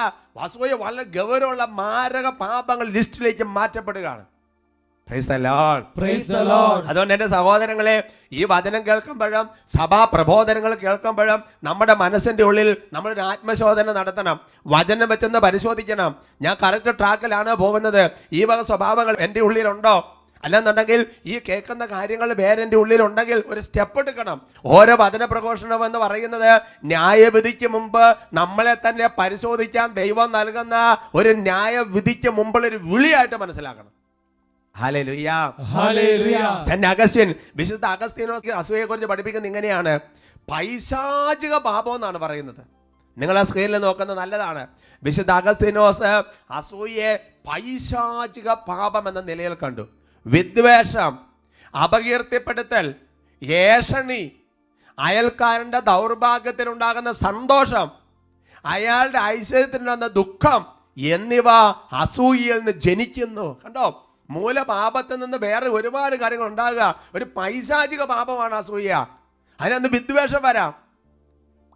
[0.40, 4.24] അസൂയ വളരെ ഗൗരവമുള്ള മാരക പാപങ്ങൾ ലിസ്റ്റിലേക്ക് മാറ്റപ്പെടുകയാണ്.
[6.86, 13.92] അതുകൊണ്ട് എന്റെ സഹോദരങ്ങളെ ഈ വചനം കേൾക്കുമ്പോഴും സഭാ പ്രബോധനങ്ങൾ കേൾക്കുമ്പോഴും നമ്മുടെ മനസ്സിന്റെ ഉള്ളിൽ നമ്മൾ ഒരു ആത്മശോധന
[13.92, 14.40] നടത്തണം.
[14.66, 16.16] വചനം വെച്ചൊന്ന് പരിശോധിക്കണം.
[16.42, 18.10] ഞാൻ കറക്റ്റ് ട്രാക്കിലാണ് പോകുന്നത്.
[18.32, 20.20] ഈ വക സ്വഭാവങ്ങൾ എന്റെ ഉള്ളിലുണ്ടോ?
[20.44, 24.40] അല്ലെന്നുണ്ടെങ്കിൽ ഈ കേൾക്കുന്ന കാര്യങ്ങൾ വേറെ എന്റെ ഉള്ളിലുണ്ടെങ്കിൽ ഒരു സ്റ്റെപ്പ് എടുക്കണം.
[24.64, 32.66] ഓരോ വചന പ്രഘോഷണം എന്ന് പറയുന്നത് ന്യായവിധിക്ക് മുമ്പ് നമ്മളെ തന്നെ പരിശോധിക്കാൻ ദൈവം നൽകുന്ന ഒരു ന്യായവിധിക്ക് മുമ്പുള്ള
[32.66, 34.03] ഒരു വിളിയായിട്ട് മനസ്സിലാക്കണം.
[37.56, 40.00] വിശുദ്ധ അഗസ്തീനോസ് അസൂയെ കുറിച്ച് പഠിപ്പിക്കുന്നത് ഇങ്ങനെയാണ്.
[40.50, 42.66] പൈശാചിക പാപം എന്നാണ് പറയുന്നത്.
[43.18, 44.66] നിങ്ങൾ ആ സ്ക്രീനിൽ നോക്കുന്നത് നല്ലതാണ്.
[45.02, 49.88] വിശുദ്ധ അഗസ്തീനോസ് അസൂയെ പൈശാചിക പാപം എന്ന നിലയിൽ കണ്ടു.
[50.26, 51.18] വിദ്വേഷം
[51.82, 52.94] അപകീർത്തിപ്പെടുത്തൽ
[53.42, 54.32] ഏഷണി
[54.98, 57.90] അയൽക്കാരന്റെ ദൗർഭാഗ്യത്തിനുണ്ടാകുന്ന സന്തോഷം
[58.64, 60.66] അയാളുടെ ഐശ്വര്യത്തിനുണ്ടാകുന്ന ദുഃഖം
[60.98, 61.48] എന്നിവ
[61.92, 63.60] അസൂയയിൽ നിന്ന് ജനിക്കുന്നു.
[63.64, 64.03] കണ്ടോ?
[64.30, 67.00] മൂലപാപത്തിൽ നിന്ന് വേറെ ഒരുപാട് കാര്യങ്ങൾ ഉണ്ടാകുക.
[67.14, 69.06] ഒരു പൈശാചിക പാപമാണ് അസൂയ.
[69.60, 70.74] അതിനന്ന് വിദ്വേഷം വരാം.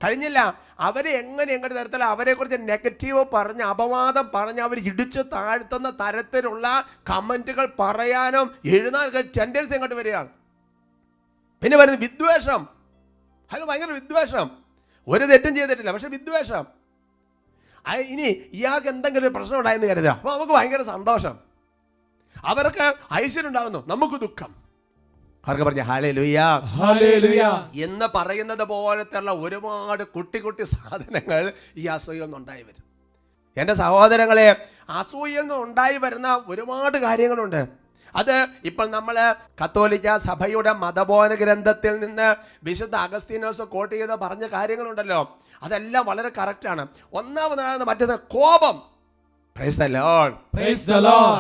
[0.05, 0.61] കഴിഞ്ഞില്ല.
[0.81, 2.05] അവരെ എങ്ങനെ എങ്ങനെ തരത്തില?
[2.05, 9.95] അവരെ കുറിച്ച് നെഗറ്റീവ് പറഞ്ഞ് അപവാദം പറഞ്ഞ് അവർ ഇടിച്ചു താഴ്ത്തുന്ന തരത്തിലുള്ള കമന്റുകൾ പറയാനും എഴുതാനൊക്കെ ടെൻഡൻസി ഇങ്ങോട്ട്
[9.95, 10.29] വരികയാണ്.
[11.63, 12.69] പിന്നെ വരുന്നത് വിദ്വേഷം.
[13.53, 14.51] അതിന് ഭയങ്കര വിദ്വേഷം.
[15.09, 16.65] ഒരു തെറ്റും ചെയ്തിട്ടില്ല പക്ഷെ വിദ്വേഷം.
[17.95, 20.09] ഇനി ഇയാൾക്ക് എന്തെങ്കിലും ഒരു പ്രശ്നം ഉണ്ടായെന്ന് കരുതുക.
[20.09, 21.48] അപ്പോൾ നമുക്ക് ഭയങ്കര സന്തോഷം.
[22.45, 24.55] അവർക്ക് ഐശ്വര്യം ഉണ്ടാകുന്നു നമുക്ക് ദുഃഖം.
[25.47, 25.81] അവർക്ക് പറഞ്ഞ.
[27.75, 32.85] എന്ന് പറയുന്നത് പോലത്തെയുള്ള ഒരുപാട് കുട്ടി കുട്ടി സാധനങ്ങൾ ഈ അസൂയയിൽ നിന്ന് ഉണ്ടായി വരും.
[33.57, 37.69] എന്റെ സഹോദരങ്ങളെ അസൂയയിൽ നിന്ന് ഉണ്ടായി വരുന്ന ഒരുപാട് കാര്യങ്ങളുണ്ട്.
[38.17, 45.39] അത് ഇപ്പോൾ നമ്മൾ കത്തോലിക്ക സഭയുടെ മതബോധന ഗ്രന്ഥത്തിൽ നിന്ന് വിശുദ്ധ അഗസ്തീനോസ് കോട്ട് ചെയ്ത് പറഞ്ഞ കാര്യങ്ങളുണ്ടല്ലോ.
[45.63, 48.98] അതെല്ലാം വളരെ കറക്റ്റാണ് ഒന്നാമതാണ് മറ്റേത് കോപം.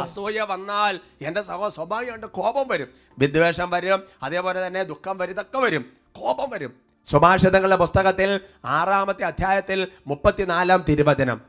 [0.02, 2.88] അസൂയ വന്നാൽ എന്റെ സഹോ സ്വാഭാവികമായിട്ട് കോപം വരും.
[3.18, 5.85] വിദ്വേഷം വരും അതേപോലെ തന്നെ ദുഃഖം വരും ഇതൊക്കെ വരും.
[6.12, 6.74] കോപം വരും.
[7.07, 11.40] സുഭാഷിതങ്ങളുടെ പുസ്തകത്തിൽ ആറാമത്തെ അധ്യായത്തിൽ മുപ്പത്തിനാലാം തിരുവചനം.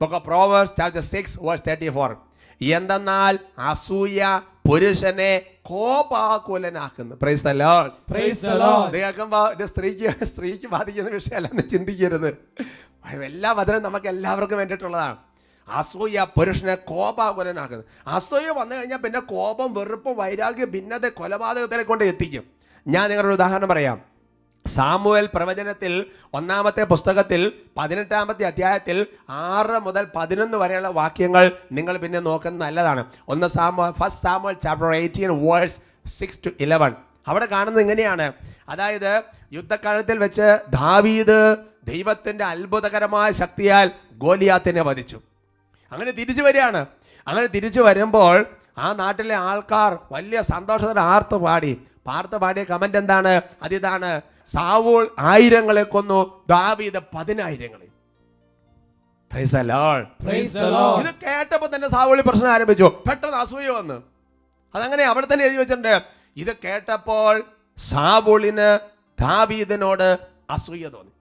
[0.00, 2.16] Book proverbs chapter six verse thirty four
[2.62, 7.14] എന്തെന്നാൽ അസൂയ പുരുഷനെ കോപാകുലനാക്കുന്നു.
[7.14, 8.14] Praise the Lord.
[8.14, 8.88] Praise the Lord.
[8.88, 12.38] ഇത് കേൾക്കുമ്പോൾ ഇത് സ്ത്രീക്ക് സ്ത്രീക്ക് ബാധിക്കുന്ന വിഷയമല്ലെന്ന് ചിന്തിക്കരുത്.
[13.22, 15.16] എല്ലാ വചനം നമുക്ക് എല്ലാവർക്കും വേണ്ടിയിട്ടുള്ളതാണ്.
[15.70, 17.84] അസൂയ പുരുഷനെ കോപാകുലനാക്കുന്നത്.
[18.06, 22.44] അസൂയ വന്നു കഴിഞ്ഞാൽ പിന്നെ കോപം വെറുപ്പ് വൈരാഗ്യ ഭിന്നത കൊലപാതകത്തിനെ കൊണ്ട് എത്തിക്കും.
[22.86, 24.18] ഞാൻ നിങ്ങളൊരു ഉദാഹരണം പറയാം.
[24.66, 26.04] സാമുവൽ പ്രവചനത്തിൽ
[26.34, 33.04] ഒന്നാമത്തെ പുസ്തകത്തിൽ പതിനെട്ടാമത്തെ അധ്യായത്തിൽ ആറ് മുതൽ പതിനൊന്ന് വരെയുള്ള വാക്യങ്ങൾ നിങ്ങൾ പിന്നെ നോക്കുന്നത് നല്ലതാണ്.
[33.28, 36.94] ഒന്ന് Samu first Samuel chapter eighteen verse six to eleven
[37.28, 38.32] അവിടെ കാണുന്നത് ഇങ്ങനെയാണ്.
[38.68, 45.20] അതായത് യുദ്ധകാലത്തിൽ വെച്ച് ദാവീദ് ദൈവത്തിന്റെ അത്ഭുതകരമായ ശക്തിയാൽ ഗോലിയാത്തിനെ വധിച്ചു.
[45.92, 46.80] അങ്ങനെ തിരിച്ചു വരികയാണ്.
[47.28, 48.36] അങ്ങനെ തിരിച്ചു വരുമ്പോൾ
[48.78, 51.72] ആ നാട്ടിലെ ആൾക്കാർ വലിയ സന്തോഷത്തിന് ആർത്ത് പാടി.
[52.06, 53.32] പാർത്ത് പാടിയ കമന്റ് എന്താണ്?
[53.62, 54.10] അതിതാണ്
[54.46, 56.20] സാവൂൾ ആയിരങ്ങളെ കൊന്നു.
[56.50, 57.86] ദാവീദ് പതിനായിരങ്ങളെ.
[61.00, 62.86] ഇത് കേട്ടപ്പോ തന്നെ സാവൂളി പ്രശ്നം ആരംഭിച്ചു.
[63.08, 63.96] പെട്ടെന്ന് അസൂയ വന്ന്.
[64.74, 66.02] അതങ്ങനെ അവിടെ തന്നെ എഴുതി വെച്ചിട്ടുണ്ട്.
[66.36, 67.34] ഇത് കേട്ടപ്പോൾ
[67.78, 68.68] സാവൂളിന്
[69.20, 70.08] ദാവീദിനോട്
[70.50, 71.12] അസൂയ തോന്നി.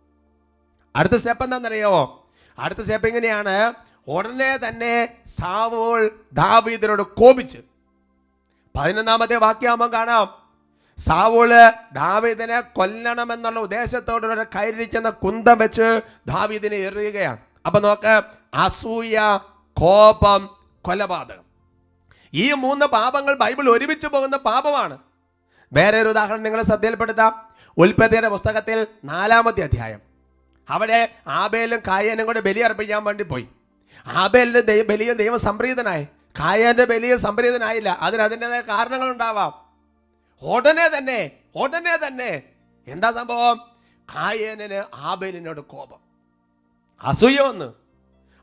[0.96, 2.28] അടുത്ത സ്റ്റെപ്പ് എന്താണെന്നറിയാമോ
[2.60, 3.74] അടുത്ത സ്റ്റെപ്പ് എങ്ങനെയാണ്?
[4.08, 7.58] ഉടനെ തന്നെ സാവോൾ ദാവീദിനോട് കോപിച്ച്.
[8.78, 10.48] പതിനൊന്നാമത്തെ വാക്യാകുമ്പോൾ കാണാം.
[10.98, 11.54] സാവോൾ
[11.94, 17.38] ദാവീദിനെ കൊല്ലണമെന്നുള്ള ഉദ്ദേശത്തോടെ ഒരു കയറിയിരിക്കുന്ന കുന്തം വെച്ച് ദാവീദിനെ എറിയുകയാണ്.
[17.66, 19.40] അപ്പൊ നോക്ക് അസൂയ
[19.74, 20.50] കോപം
[20.82, 21.44] കൊലപാതകം.
[22.34, 24.98] ഈ മൂന്ന് പാപങ്ങൾ ബൈബിൾ ഒരുമിച്ച് പോകുന്ന പാപമാണ്.
[25.74, 27.50] വേറെ ഒരു ഉദാഹരണം നിങ്ങൾ ശ്രദ്ധയിൽപ്പെടുത്താം.
[27.78, 30.00] ഉൽപ്പത്തിയുടെ പുസ്തകത്തിൽ നാലാമത്തെ അധ്യായം.
[30.70, 33.48] അവിടെ ആബേലും കായനും കൂടെ ബലി അർപ്പിക്കാൻ വേണ്ടി പോയി.
[34.06, 36.08] ആബേലിന്റെ ബലിയ ബലിയിൽ ദൈവം സംപ്രീതനായി.
[36.40, 37.98] കായന്റെ ബലിയ സംപ്രീതനായില്ല.
[38.02, 39.68] അതിന് അതിന്റെതായ കാരണങ്ങൾ ഉണ്ടാവാം.
[40.42, 42.44] ഉടനെ തന്നെ ഉടനെ തന്നെ
[42.88, 43.72] എന്താ സംഭവം?
[44.16, 45.98] കായനന് ആബേലിനോട് കോപം.
[47.04, 47.74] അസൂയ വന്ന്.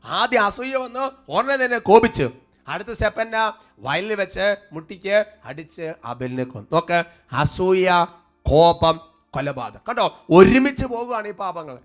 [0.05, 2.29] ആദ്യം അസൂയ വന്ന് ഉടനെ തന്നെ കോപിച്ച്.
[2.67, 3.53] അടുത്ത സ്റ്റെപ്പ് എന്നാ?
[3.79, 6.67] വയലിൽ വെച്ച് മുട്ടിക്ക് അടിച്ച് ആബേലിനെ കൊന്നു.
[6.71, 8.07] നോക്ക് അസൂയ
[8.49, 8.99] കോപം
[9.31, 9.81] കൊലപാതകം.
[9.89, 10.25] കണ്ടോ?
[10.29, 11.79] ഒരുമിച്ച് പോവുകയാണ് ഈ പാപങ്ങൾ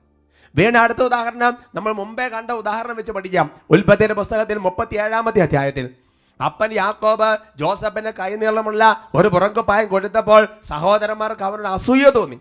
[0.55, 3.47] വീണ്ടും അടുത്ത ഉദാഹരണം നമ്മൾ മുമ്പേ കണ്ട ഉദാഹരണം വെച്ച് പഠിക്കാം.
[3.71, 5.87] ഉൽപ്പത്തിയുടെ പുസ്തകത്തിൽ മുപ്പത്തി ഏഴാമത്തെ അധ്യായത്തിൽ
[6.41, 8.83] അപ്പൻ യാക്കോബ് ജോസഫിന് കൈനീളമുള്ള
[9.15, 12.39] ഒരു പുറക്കുപ്പായം കൊടുത്തപ്പോൾ സഹോദരന്മാർക്ക് അവരുടെ അസൂയ തോന്നി.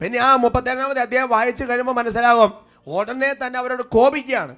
[0.00, 2.52] പിന്നെ ആ മുപ്പത്തേഴാമത്തെ അധ്യായം വായിച്ചു കഴിയുമ്പോൾ മനസ്സിലാകും
[2.86, 4.54] ഉടനെ തന്നെ അവരോട് കോപിക്കുകയാണ്.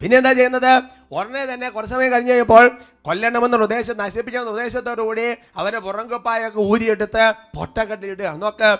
[0.00, 0.72] പിന്നെ എന്താ ചെയ്യുന്നത്?
[1.12, 2.66] ഉടനെ തന്നെ കുറച്ച് സമയം കഴിഞ്ഞ് കഴിഞ്ഞപ്പോൾ
[3.06, 7.24] കൊല്ലണമെന്നുള്ള ഉദ്ദേശം നശിപ്പിക്കുന്ന ഉദ്ദേശത്തോടുകൂടി അവരെ പുറങ്കുപ്പായൊക്കെ ഊരിയെടുത്ത്
[7.56, 8.70] പൊട്ടക്കെട്ടിയിട്ട് നോക്ക്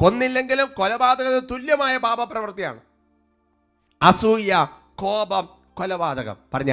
[0.00, 2.78] കൊന്നില്ലെങ്കിലും കൊലപാതകത്തിന് തുല്യമായ പാപപ്രവൃത്തിയാണ്.
[4.02, 6.36] അസൂയ കോപം കൊലപാതകം.
[6.54, 6.72] പറഞ്ഞ.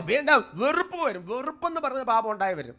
[0.00, 1.26] വീണ്ടും വെറുപ്പ് വരും.
[1.26, 2.74] വെറുപ്പെന്ന് പറഞ്ഞ പാപം ഉണ്ടായി വരും.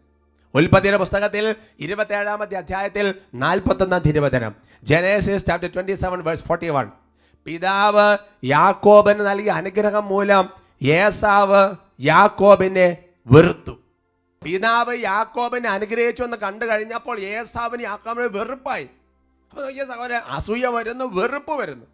[0.56, 4.56] ഉൽപ്പത്തിയുടെ പുസ്തകത്തിൽ ഇരുപത്തേഴാമത്തെ അധ്യായത്തിൽ നാൽപ്പത്തൊന്നാം തിരുവചനം.
[4.84, 6.92] Genesis chapter twenty seven verse forty one
[7.46, 10.50] പിതാവ് യാക്കോബിന് നൽകിയ അനുഗ്രഹം മൂലം
[10.84, 13.81] ഏസാവ് യാക്കോബിനെ വെറുത്തു.
[14.46, 18.86] പിതാവ് യാക്കോബിനെ അനുഗ്രഹിച്ചു എന്ന് കണ്ടു കഴിഞ്ഞപ്പോൾ ഏസാവിന് യാക്കോബിനെ വെറുപ്പായി.
[19.52, 21.86] അപ്പൊ നോക്കിയ സഹോദരൻ അസൂയ വരുന്നു വെറുപ്പ് വരുന്നു.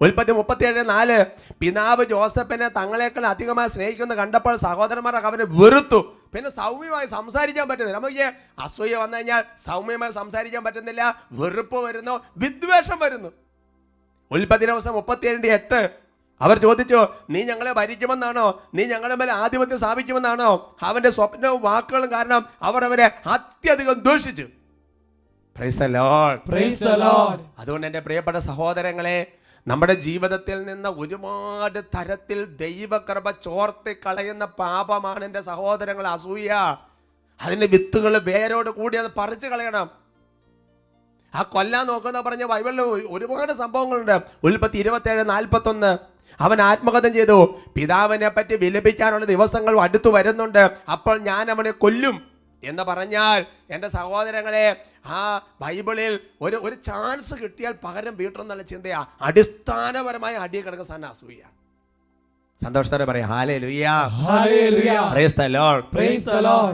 [0.00, 1.16] ഉൽപ്പത്തി മുപ്പത്തിയേഴ് നാല്
[1.60, 6.00] പിതാവ് ജോസഫിനെ തങ്ങളെക്കാൾ അധികമായി സ്നേഹിക്കുന്നു കണ്ടപ്പോൾ സഹോദരന്മാർ അവനെ വെറുത്തു.
[6.34, 7.98] പിന്നെ സൗമ്യമായി സംസാരിക്കാൻ പറ്റുന്നില്ല.
[7.98, 8.26] നമുക്ക്
[8.66, 11.02] അസൂയ വന്നു കഴിഞ്ഞാൽ സൗമ്യമായി സംസാരിക്കാൻ പറ്റുന്നില്ല
[11.40, 13.30] വെറുപ്പ് വരുന്നു വിദ്വേഷം വരുന്നു.
[14.30, 15.80] ഉൽപ്പത്തി ദിവസം മുപ്പത്തിയേഴിന്റെ എട്ട്
[16.42, 17.00] അവർ ചോദിച്ചു
[17.30, 18.62] നീ ഞങ്ങളെ ഭരിക്കുമെന്നാണോ?
[18.74, 20.76] നീ ഞങ്ങളുടെ മേലെ ആധിപത്യം സ്ഥാപിക്കുമെന്നാണോ?
[20.82, 24.46] അവന്റെ സ്വപ്നവും വാക്കുകളും കാരണം അവർ അവരെ അത്യധികം ദൂഷിച്ചു.
[27.58, 29.26] അതുകൊണ്ട് എന്റെ പ്രിയപ്പെട്ട സഹോദരങ്ങളെ
[29.66, 36.50] നമ്മുടെ ജീവിതത്തിൽ നിന്ന് ഒരുപാട് തരത്തിൽ ദൈവകൃപ ചോർത്തി കളയുന്ന പാപമാണ് എന്റെ സഹോദരങ്ങൾ അസൂയ.
[37.42, 39.90] അതിന്റെ വിത്തുകൾ വേരോട് കൂടി അത് പറിച്ചു കളയണം.
[41.34, 44.16] ആ കൊല്ലാൻ നോക്കുന്ന പറഞ്ഞ ബൈബിളിൽ ഒരുപാട് സംഭവങ്ങളുണ്ട്.
[44.44, 46.11] ഉൽപ്പത്തി ഇരുപത്തേഴ് നാൽപ്പത്തൊന്ന്.
[46.40, 47.58] അവൻ ആത്മകഥം ചെയ്തു.
[47.76, 50.70] പിതാവിനെ പറ്റി വിലപിക്കാനുള്ള ദിവസങ്ങൾ അടുത്തു വരുന്നുണ്ട്.
[50.92, 58.16] അപ്പോൾ ഞാൻ അവനെ കൊല്ലും എന്ന് പറഞ്ഞാൽ എന്റെ സഹോദരങ്ങളെ ആ ബൈബിളിൽ ഒരു ഒരു ചാൻസ് കിട്ടിയാൽ പകരം
[58.16, 59.06] വീട്ടെന്നുള്ള ചിന്തയാ.
[59.22, 61.42] അടിസ്ഥാനപരമായ അടിയ കിടക്കുന്ന സാധനം അസൂയ
[62.62, 63.30] സന്തോഷത്തോടെ പറയാം.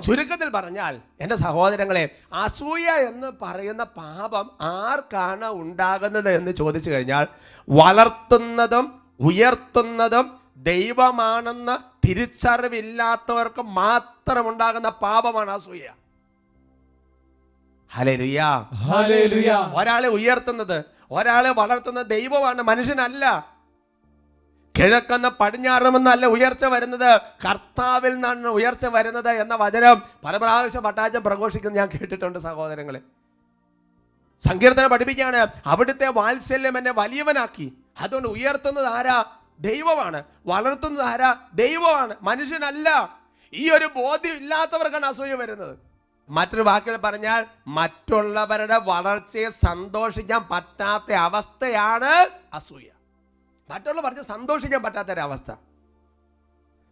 [0.00, 7.26] ചുരുക്കത്തിൽ പറഞ്ഞാൽ എന്റെ സഹോദരങ്ങളെ അസൂയ എന്ന് പറയുന്ന പാപം ആർക്കാണ് ഉണ്ടാകുന്നത് എന്ന് ചോദിച്ചു കഴിഞ്ഞാൽ
[7.68, 15.88] വളർത്തുന്നതും ഉയർത്തുന്നതും ദൈവമാണെന്ന് തിരിച്ചറിവില്ലാത്തവർക്ക് മാത്രം ഉണ്ടാകുന്ന പാപമാണ് അസൂയ.
[19.74, 23.58] ഒരാളെ ഉയർത്തുന്നത് ഒരാളെ വളർത്തുന്ന ദൈവമാണ് മനുഷ്യനല്ല.
[24.78, 31.88] കിഴക്കെന്ന് പടിഞ്ഞാറുമെന്നല്ല ഉയർച്ച വരുന്നത് കർത്താവിൽ നിന്നാണ് ഉയർച്ച വരുന്നത് എന്ന വചനം പല പ്രാവശ്യം പട്ടാച്ചം പ്രഘോഷിക്കുന്നത് ഞാൻ
[31.88, 33.00] കേട്ടിട്ടുണ്ട് സഹോദരങ്ങളെ.
[34.48, 37.72] സങ്കീർത്തനം പഠിപ്പിക്കുകയാണ് അവിടുത്തെ വാത്സല്യം എന്നെ വലിയവനാക്കി.
[38.00, 39.24] അതുകൊണ്ട് ഉയർത്തുന്നത് ആരാ?
[39.60, 40.24] ദൈവമാണ്.
[40.46, 41.36] വളർത്തുന്നത് ആരാ?
[41.54, 42.14] ദൈവമാണ്.
[42.22, 43.18] മനുഷ്യനല്ല.
[43.52, 45.78] ഈ ഒരു ബോധ്യം ഇല്ലാത്തവർക്കാണ് അസൂയ വരുന്നത്.
[46.28, 52.88] മറ്റൊരു വാക്കിൽ പറഞ്ഞാൽ മറ്റുള്ളവരുടെ വളർച്ചയെ സന്തോഷിക്കാൻ പറ്റാത്ത അവസ്ഥയാണ് അസൂയ.
[53.70, 55.52] മറ്റുള്ള പറഞ്ഞ് സന്തോഷിക്കാൻ പറ്റാത്ത ഒരു അവസ്ഥ.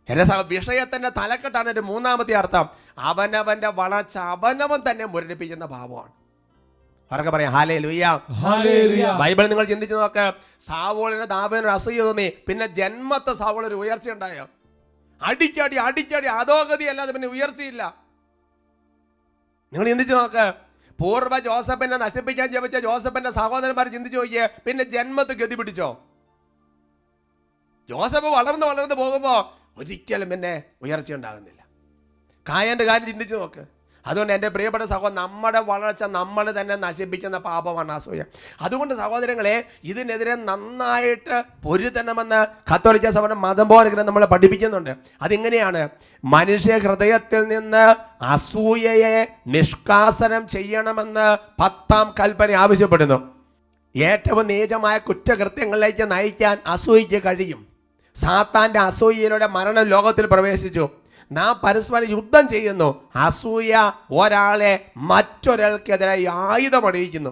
[0.09, 2.69] എന്റെ സഹ വിഷയത്തിന്റെ തലക്കെട്ടാണ് എന്റെ മൂന്നാമത്തെ അർത്ഥം.
[2.99, 6.26] അവനവന്റെ വളർച്ച അവനവൻ തന്നെ മുരടിപ്പിക്കുന്ന ഭാവമാണ്.
[7.11, 7.53] അവരൊക്കെ പറയാം?
[7.57, 8.07] ഹാലേ ലുയ്യ
[9.21, 10.19] ബൈബിൾ നിങ്ങൾ ചിന്തിച്ചു നോക്ക
[10.69, 12.27] സാവോളിന് ദാബിനൊരു അസൂയ തോന്നി.
[12.49, 14.45] പിന്നെ ജന്മത്തെ സാവോൾ ഒരു ഉയർച്ച ഉണ്ടായോ?
[15.21, 17.83] അടിക്കടി അടിക്കടി അധോഗതി അല്ലാതെ പിന്നെ ഉയർച്ചയില്ല.
[19.73, 20.47] നിങ്ങൾ ചിന്തിച്ചു നോക്ക്
[20.99, 25.89] പൂർവ ജോസഫിനെ നശിപ്പിക്കാൻ ജപിച്ച ജോസഫിന്റെ സഹോദരന്മാർ ചിന്തിച്ചു നോക്കിയേ പിന്നെ ജന്മത്ത് ഗതി പിടിച്ചോ?
[27.89, 29.41] ജോസഫ് വളർന്ന് വളർന്ന് പോകുമ്പോൾ
[29.81, 30.53] ഒരിക്കലും പിന്നെ
[30.85, 31.61] ഉയർച്ച ഉണ്ടാകുന്നില്ല.
[32.47, 33.63] കായന്റെ കാര്യം ചിന്തിച്ചു നോക്ക്.
[34.07, 38.23] അതുകൊണ്ട് എന്റെ പ്രിയപ്പെട്ട സഹോദരൻ നമ്മുടെ വളർച്ച നമ്മൾ തന്നെ നശിപ്പിക്കുന്ന പാപമാണ് അസൂയ.
[38.61, 44.97] അതുകൊണ്ട് സഹോദരങ്ങളെ ഇതിനെതിരെ നന്നായിട്ട് പൊരുത്തണമെന്ന് കത്തോലിക്ക സഭ പോലെ നമ്മളെ പഠിപ്പിക്കുന്നുണ്ട്.
[45.23, 45.89] അതിങ്ങനെയാണ്
[46.25, 53.37] മനുഷ്യ ഹൃദയത്തിൽ നിന്ന് അസൂയയെ നിഷ്കാസനം ചെയ്യണമെന്ന് പത്താം കൽപ്പന ആവശ്യപ്പെടുന്നു.
[53.97, 57.67] ഏറ്റവും നീചമായ കുറ്റകൃത്യങ്ങളിലേക്ക് നയിക്കാൻ അസൂയയ്ക്ക് കഴിയും.
[58.17, 60.89] സാത്താന്റെ അസൂയയിലൂടെ മരണം ലോകത്തിൽ പ്രവേശിച്ചു.
[61.33, 63.09] നാം പരസ്പരം യുദ്ധം ചെയ്യുന്നു.
[63.17, 67.31] അസൂയ ഒരാളെ മറ്റൊരാൾക്കെതിരെ ആയുധമണിയിക്കുന്നു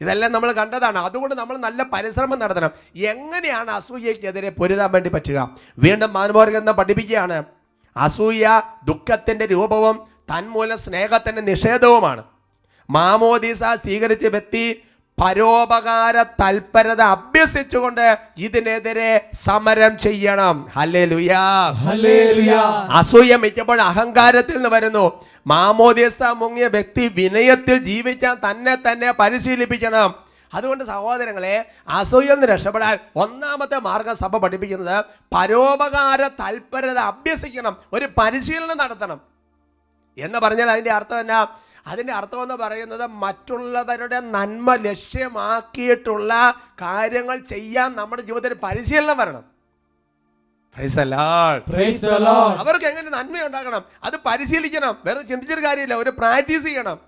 [0.00, 0.98] ഇതെല്ലാം നമ്മൾ കണ്ടതാണ്.
[0.98, 2.70] അതുകൊണ്ട് നമ്മൾ നല്ല പരിശ്രമം നടത്തണം.
[2.96, 5.56] എങ്ങനെയാണ് അസൂയക്കെതിരെ പൊരുതാൻ വേണ്ടി പറ്റുക?
[5.78, 7.44] വീണ്ടും മാനവോർഗം പഠിപ്പിക്കുകയാണ്.
[7.96, 12.24] അസൂയ ദുഃഖത്തിന്റെ രൂപവും തന്മൂലം സ്നേഹത്തിന്റെ നിഷേധവുമാണ്.
[12.90, 14.82] മാമോദീസ സ്വീകരിച്ച വ്യക്തി
[15.22, 19.10] പരോപകാര തൽപരത അഭ്യസിച്ചുകൊണ്ട് ഇതിനെതിരെ
[19.42, 20.56] സമരം ചെയ്യണം.
[22.90, 25.04] അസൂയ മിക്കപ്പോൾ അഹങ്കാരത്തിൽ നിന്ന് വരുന്നു.
[25.46, 30.14] മാമോദിയസ്ഥ മുങ്ങിയ വ്യക്തി വിനയത്തിൽ ജീവിക്കാൻ തന്നെ തന്നെ പരിശീലിപ്പിക്കണം.
[30.54, 31.56] അതുകൊണ്ട് സഹോദരങ്ങളെ
[31.88, 35.04] അസൂയിൽ നിന്ന് രക്ഷപ്പെടാൻ ഒന്നാമത്തെ മാർഗം സഭ പഠിപ്പിക്കുന്നത്
[35.34, 37.76] പരോപകാര തൽപരത അഭ്യസിക്കണം.
[37.92, 39.20] ഒരു പരിശീലനം നടത്തണം.
[40.18, 41.46] എന്ന് പറഞ്ഞാൽ അതിന്റെ അർത്ഥം എന്നാ?
[41.86, 49.44] അതിന്റെ അർത്ഥം എന്ന് പറയുന്നത് മറ്റുള്ളവരുടെ നന്മ ലക്ഷ്യമാക്കിയിട്ടുള്ള കാര്യങ്ങൾ ചെയ്യാൻ നമ്മുടെ ജീവിതത്തിൽ പരിശീലനം വരണം.
[52.58, 54.98] അവർക്ക് എങ്ങനെ നന്മ ഉണ്ടാക്കണം അത് പരിശീലിക്കണം.
[55.06, 55.94] വേറെ ചിന്തിച്ചൊരു കാര്യമില്ല.
[55.94, 56.98] ഒരു പ്രാക്ടീസ് ചെയ്യണം.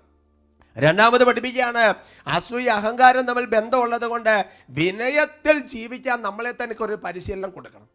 [0.77, 1.93] രണ്ടാമത് പഠിപ്പിക്കുകയാണ്
[2.27, 7.94] അസൂയ അഹങ്കാരം തമ്മിൽ ബന്ധമുള്ളത് കൊണ്ട് വിനയത്തിൽ ജീവിക്കാൻ നമ്മളെ തന്നെ ഒരു പരിശീലനം കൊടുക്കണം.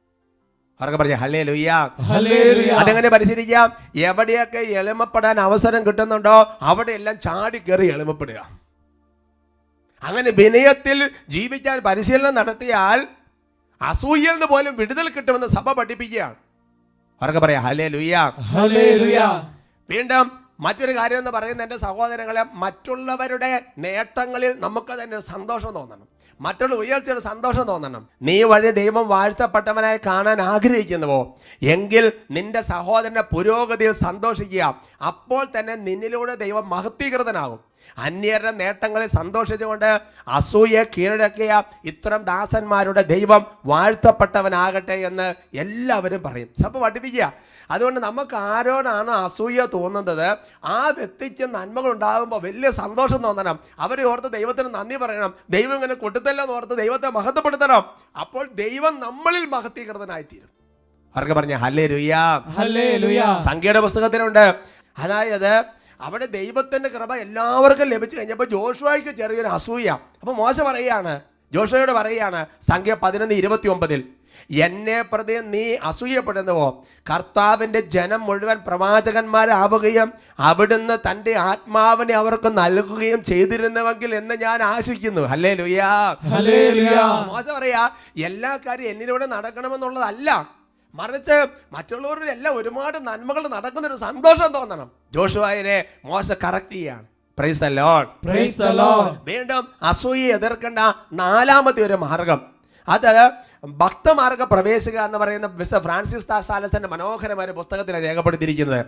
[0.81, 1.15] അവർക്ക് പറഞ്ഞു?
[1.15, 1.71] ഹലേ ലുയ്യ.
[2.79, 3.73] അതെങ്ങനെ പരിശീലിക്കാം?
[3.97, 8.41] എവിടെയൊക്കെ എളിമപ്പെടാൻ അവസരം കിട്ടുന്നുണ്ടോ അവിടെയെല്ലാം ചാടി കയറി എളിമപ്പെടുക.
[10.03, 13.09] അങ്ങനെ വിനയത്തിൽ ജീവിക്കാൻ പരിശീലനം നടത്തിയാൽ
[13.83, 16.35] അസൂയയിൽ നിന്ന് പോലും വിടുതൽ കിട്ടുമെന്ന് സഭ പഠിപ്പിക്കുകയാണ്.
[17.23, 17.63] അവർക്ക് പറയാം?
[17.63, 18.17] ഹലേ ലുയ്യ
[19.91, 20.27] വീണ്ടും
[20.61, 26.09] മറ്റൊരു കാര്യം എന്ന് പറയുന്നത് എന്റെ സഹോദരങ്ങളെ മറ്റുള്ളവരുടെ നേട്ടങ്ങളിൽ നമുക്ക് തന്നെ സന്തോഷം തോന്നണം.
[26.41, 28.09] മറ്റുള്ള ഉയർച്ചയുടെ സന്തോഷം തോന്നണം.
[28.23, 31.37] നീ വഴി ദൈവം വാഴ്ത്തപ്പെട്ടവനായി കാണാൻ ആഗ്രഹിക്കുന്നുവോ?
[31.63, 34.83] എങ്കിൽ നിന്റെ സഹോദരന്റെ പുരോഗതിയിൽ സന്തോഷിക്കുക.
[35.07, 37.70] അപ്പോൾ തന്നെ നിന്നിലൂടെ ദൈവം മഹത്വീകൃതനാകും.
[37.99, 46.49] അന്യരുടെ നേട്ടങ്ങളിൽ സന്തോഷിച്ചുകൊണ്ട് അസൂയ കീഴടക്കിയ ഇത്തരം ദാസന്മാരുടെ ദൈവം വാഴ്ത്തപ്പെട്ടവനാകട്ടെ എന്ന് എല്ലാവരും പറയും.
[46.63, 47.33] സഭ പഠിപ്പിക്കുക.
[47.71, 50.37] അതുകൊണ്ട് നമുക്ക് ആരോടാണ് അസൂയ തോന്നുന്നത്?
[50.65, 53.59] ആ വ്യക്തിക്ക് നന്മകൾ ഉണ്ടാകുമ്പോൾ വലിയ സന്തോഷം തോന്നണം.
[53.79, 55.35] അവരെ ഓർത്ത് ദൈവത്തിന് നന്ദി പറയണം.
[55.51, 57.83] ദൈവം ഇങ്ങനെ കൊടുത്തല്ലെന്ന് ഓർത്ത് ദൈവത്തെ മഹത്വപ്പെടുത്തണം.
[58.21, 60.49] അപ്പോൾ ദൈവം നമ്മളിൽ മഹത്വീകൃതനായിത്തീരും.
[61.17, 61.55] അവർക്ക് പറഞ്ഞ?
[61.55, 62.41] ഹല്ലേ ലുയാ.
[63.39, 64.55] സംഖ്യയുടെ പുസ്തകത്തിലുണ്ട്.
[64.99, 65.65] അതായത്
[66.01, 69.89] അവിടെ ദൈവത്തിന്റെ കൃപ എല്ലാവർക്കും ലഭിച്ചു കഴിഞ്ഞപ്പോൾ ജോഷുവായിക്ക് ചെറിയൊരു അസൂയ.
[70.21, 71.21] അപ്പോൾ മോശ പറയുകയാണ്.
[71.53, 74.03] ജോഷുവയോട് പറയുകയാണ് സംഖ്യ പതിനൊന്ന് ഇരുപത്തി ഒമ്പതിൽ
[74.65, 76.85] എന്നെ പ്രതി നീ അസൂയപ്പെടുന്നുവോ?
[77.11, 85.21] കർത്താവിന്റെ ജനം മുഴുവൻ പ്രവാചകന്മാരാവുകയും അവിടുന്ന് തന്റെ ആത്മാവിനെ അവർക്ക് നൽകുകയും ചെയ്തിരുന്നുവെങ്കിൽ എന്ന് ഞാൻ ആശിക്കുന്നു.
[85.21, 85.91] അല്ലേ ലുയാ
[87.27, 87.83] മോശ പറയാ
[88.17, 90.60] എല്ലാ കാര്യം എന്നിലൂടെ നടക്കണമെന്നുള്ളതല്ല.
[90.95, 94.91] മറിച്ച് മറ്റുള്ളവരുടെ എല്ലാം ഒരുപാട് നന്മകൾ നടക്കുന്ന ഒരു സന്തോഷം തോന്നണം.
[95.13, 97.07] ജോഷുവായനെ മോശ കറക്റ്റ് ചെയ്യാണ്.
[97.39, 97.65] പ്രൈസ്.
[99.25, 100.79] വീണ്ടും അസൂയി എതിർക്കേണ്ട
[101.13, 102.41] നാലാമത്തെ ഒരു മാർഗം.
[102.89, 103.31] അത്
[103.65, 108.87] ഭക്തമാർഗ പ്രവേശിക എന്ന് പറയുന്ന മിസ്റ്റർ ഫ്രാൻസിസ് താസാലസന്റെ മനോഹരമായ ഒരു പുസ്തകത്തിലാണ് രേഖപ്പെടുത്തിയിരിക്കുന്നത്.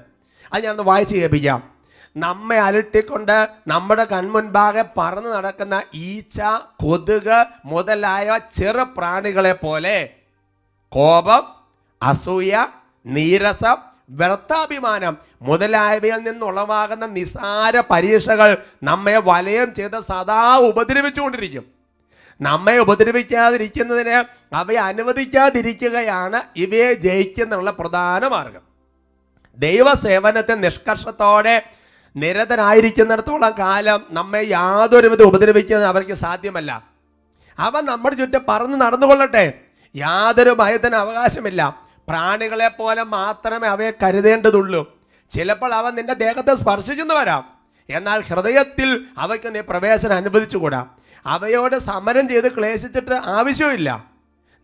[0.52, 1.72] അത് ഞാനൊന്ന് വായിച്ച് കേൾപ്പിക്കാം.
[2.16, 6.40] നമ്മെ അലട്ടിക്കൊണ്ട് നമ്മുടെ കൺമുൻപാകെ പറന്നു നടക്കുന്ന ഈച്ച
[6.82, 10.10] കൊതുക് മുതലായ ചെറു പ്രാണികളെ പോലെ
[10.88, 11.61] കോപം
[12.02, 12.66] അസൂയ
[13.06, 13.76] നീരസം
[14.10, 21.64] വ്യർത്ഥാഭിമാനം മുതലായവയിൽ നിന്നുളവാകുന്ന നിസാര പരീക്ഷകൾ നമ്മെ വലയം ചെയ്ത് സദാ ഉപദ്രവിച്ചുകൊണ്ടിരിക്കും.
[22.40, 28.60] നമ്മെ ഉപദ്രവിക്കാതിരിക്കുന്നതിന് അവയെ അനുവദിക്കാതിരിക്കുകയാണ് ഇവയെ ജയിക്കുന്നുള്ള പ്രധാന മാർഗം.
[29.58, 31.62] ദൈവസേവനത്തെ നിഷ്കർഷത്തോടെ
[32.16, 36.84] നിരതനായിരിക്കുന്നിടത്തോളം കാലം നമ്മെ യാതൊരുവിധ ഉപദ്രവിക്കുന്നത് അവർക്ക് സാധ്യമല്ല.
[37.58, 39.54] അവ നമ്മുടെ ചുറ്റും പറന്ന് നടന്നുകൊള്ളട്ടെ.
[39.96, 41.82] യാതൊരു ഭയത്തിന് അവകാശമില്ല.
[42.08, 45.00] പ്രാണികളെ പോലെ മാത്രമേ അവയെ കരുതേണ്ടതുള്ളൂ.
[45.30, 47.44] ചിലപ്പോൾ അവ നിന്റെ ദേഹത്തെ സ്പർശിച്ചെന്ന് വരാം.
[47.90, 50.86] എന്നാൽ ഹൃദയത്തിൽ അവയ്ക്ക് നീ പ്രവേശനം അനുവദിച്ചുകൂടാ.
[51.26, 54.04] അവയോട് സമരം ചെയ്ത് ക്ലേശിച്ചിട്ട് ആവശ്യമില്ല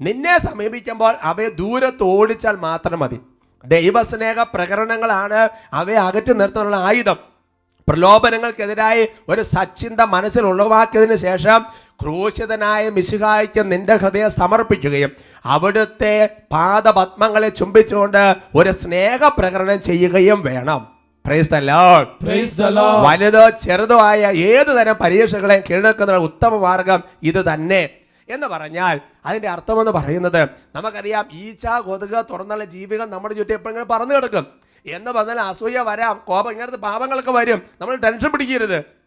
[0.01, 3.21] നിന്നെ സമീപിക്കുമ്പോൾ അവയെ ദൂരത്ത് ഓടിച്ചാൽ മാത്രം മതി.
[3.65, 7.17] ദൈവസ്നേഹ പ്രകരണങ്ങളാണ് അവയെ അകറ്റി നിർത്താനുള്ള ആയുധം.
[7.89, 11.65] പ്രലോഭനങ്ങൾക്കെതിരായി ഒരു സച്ചിന്ത മനസ്സിൽ ഉളവാക്കിയതിന് ശേഷം
[12.03, 15.13] ക്രൂശിതനായ മിശുഹായിക്ക് നിന്റെ ഹൃദയം സമർപ്പിക്കുകയും
[15.45, 20.99] അവിടുത്തെ പാദപത്മങ്ങളെ ചുംബിച്ചുകൊണ്ട് ഒരു സ്നേഹ പ്രകടനം ചെയ്യുകയും വേണം.
[23.07, 27.91] വലുതോ ചെറുതോ ആയ ഏത് തരം പരീക്ഷകളെ കീഴടക്കുന്ന ഉത്തമ മാർഗം ഇത് തന്നെ.
[28.29, 34.47] എന്ന് പറഞ്ഞാൽ അതിന്റെ അർത്ഥമെന്ന് പറയുന്നത് നമുക്കറിയാം ഈച്ച കൊതുക് തുറന്നുള്ള ജീവികൾ നമ്മുടെ ചുറ്റും എപ്പോഴെങ്കിലും പറന്നു കിടക്കും.
[34.87, 37.63] എന്ന് പറഞ്ഞാൽ അസൂയ വരാം കോപം ഇങ്ങനത്തെ പാപങ്ങളൊക്കെ വരും.
[37.81, 38.98] നമ്മൾ ടെൻഷൻ പിടിക്കരുത്.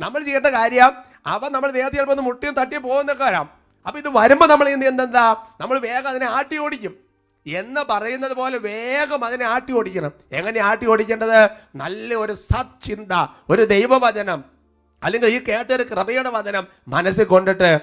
[0.00, 0.92] നമ്മൾ ചെയ്യേണ്ട കാര്യം
[1.26, 3.50] അവ നമ്മൾ ദേഹത്തിൽ ചിലപ്പോൾ ഒന്ന് മുട്ടിയും തട്ടിയും പോകുന്നൊക്കെ വരാം.
[3.86, 6.94] അപ്പോൾ ഇത് വരുമ്പോൾ നമ്മൾ എന്തെന്താ നമ്മൾ വേഗം അതിനെ ആട്ടി ഓടിക്കും.
[7.46, 10.12] എന്ന് പറയുന്നത് പോലെ വേഗം അതിനെ ആട്ടി ഓടിക്കണം.
[10.32, 11.50] എങ്ങനെ ആട്ടി ഓടിക്കേണ്ടത്?
[11.74, 13.12] നല്ല ഒരു സച്ചിന്ത
[13.50, 14.44] ഒരു ദൈവവചനം.
[15.04, 17.80] അല്ലെങ്കിൽ ഈ കേട്ടൊരു കൃപയുടെ വചനം മനസ്സിൽ കൊണ്ടിട്ട്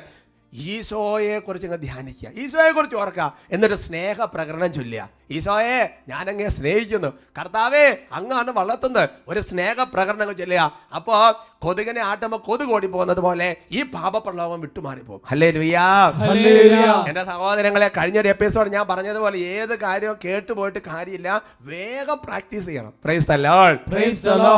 [0.58, 2.30] ഈശോയെ കുറിച്ച് ഇങ്ങ് ധ്യാനിക്കുക.
[2.40, 3.34] ഈശോയെ കുറിച്ച് ഓർക്കുക.
[3.52, 5.10] എന്നൊരു സ്നേഹ പ്രകടനം ചൊല്ലുക.
[5.32, 7.14] ഈശോയെ ഞാനങ്ങേ സ്നേഹിക്കുന്നു.
[7.40, 10.72] കർത്താവേ അങ്ങാണ് വളർത്തുന്നത് ഒരു സ്നേഹ പ്രകടനങ്ങൾ ചൊല്ലുക.
[10.96, 15.22] അപ്പോൾ കൊതുകിനെ ആട്ടുമ്പോൾ കൊതുക് ഓടി പോകുന്നത് പോലെ ഈ പാപപ്രലോഭം വിട്ടുമാറിപ്പോകും.
[15.32, 16.14] അല്ലേ ലുയാ.
[17.08, 21.42] എന്റെ സഹോദരങ്ങളെ കഴിഞ്ഞൊരു എപ്പിസോഡ് ഞാൻ പറഞ്ഞതുപോലെ ഏത് കാര്യവും കേട്ടു പോയിട്ട് കാര്യമില്ല.
[21.62, 22.94] വേഗം പ്രാക്ടീസ് ചെയ്യണം.
[23.04, 23.78] Praise Lord.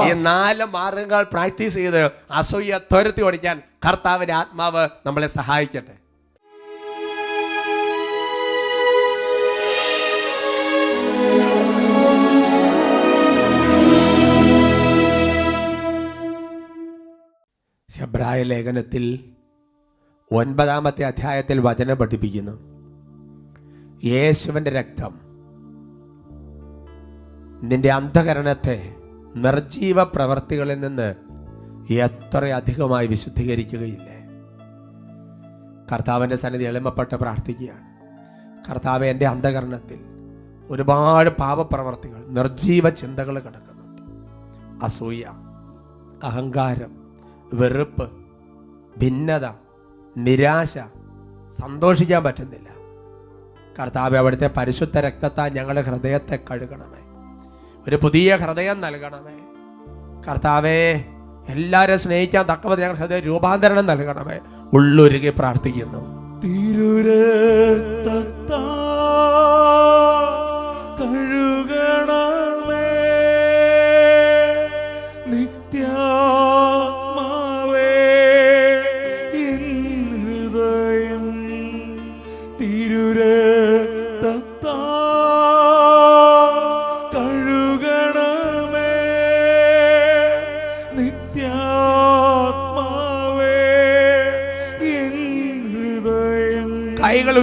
[0.10, 5.96] ഈ നാല് മാർഗങ്ങൾ പ്രാക്ടീസ് ചെയ്ത് അസൂയ തുരത്തി ഓടിക്കാൻ കർത്താവിന്റെ ആത്മാവ് നമ്മളെ സഹായിക്കട്ടെ.
[18.00, 19.30] ഹെബ്രായ ലേഖനത്തിൽ
[20.32, 22.52] ഒൻപതാമത്തെ അധ്യായത്തിൽ വചനം പഠിപ്പിക്കുന്നു.
[24.04, 25.20] യേശുവിന്റെ രക്തം
[27.64, 28.96] നിന്റെ അന്ധകരണത്തെ
[29.36, 31.29] നിർജീവ പ്രവർത്തികളിൽ നിന്ന്
[31.94, 34.16] എത്രയധികമായി വിശുദ്ധീകരിക്കുകയില്ലേ?
[35.92, 37.90] കർത്താവിന്റെ സന്നിധി എളിമപ്പെട്ട് പ്രാർത്ഥിക്കുകയാണ്.
[38.70, 40.00] കർത്താവ് എന്റെ അന്ധകരണത്തിൽ
[40.70, 44.02] ഒരുപാട് പാപപ്രവർത്തികൾ നിർജീവ ചിന്തകൾ കിടക്കുന്നുണ്ട്.
[44.86, 45.26] അസൂയ
[46.24, 47.14] അഹങ്കാരം
[47.54, 48.12] വെറുപ്പ്
[49.00, 49.48] ഭിന്നത
[50.18, 50.78] നിരാശ
[51.62, 52.70] സന്തോഷിക്കാൻ പറ്റുന്നില്ല.
[53.82, 57.02] കർത്താവ് അവിടുത്തെ പരിശുദ്ധ രക്തത്താൽ ഞങ്ങളുടെ ഹൃദയത്തെ കഴുകണമേ.
[57.88, 59.40] ഒരു പുതിയ ഹൃദയം നൽകണമേ.
[60.30, 61.06] കർത്താവേ
[61.50, 64.40] എല്ലാവരും സ്നേഹിക്കാൻ തക്കവത് ഞങ്ങൾ ഹൃദയ രൂപാന്തരണം നൽകണമേ.
[64.74, 66.40] ഉള്ളൊരുകി പ്രാർത്ഥിക്കുന്നു.
[66.40, 68.39] തിരുരക്തത്താ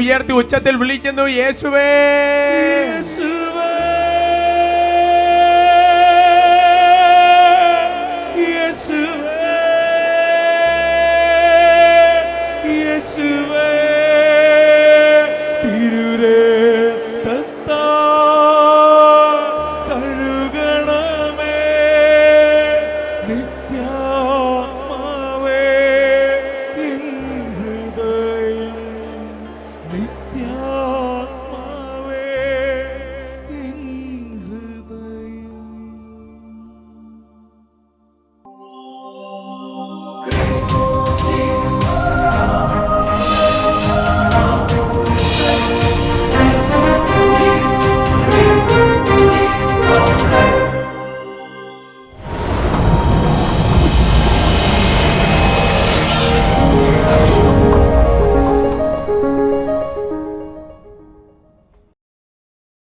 [0.07, 1.89] ഉയർത്തി ഉച്ചത്തിൽ വിളിക്കുന്നു യേശുവേ യേശുവേ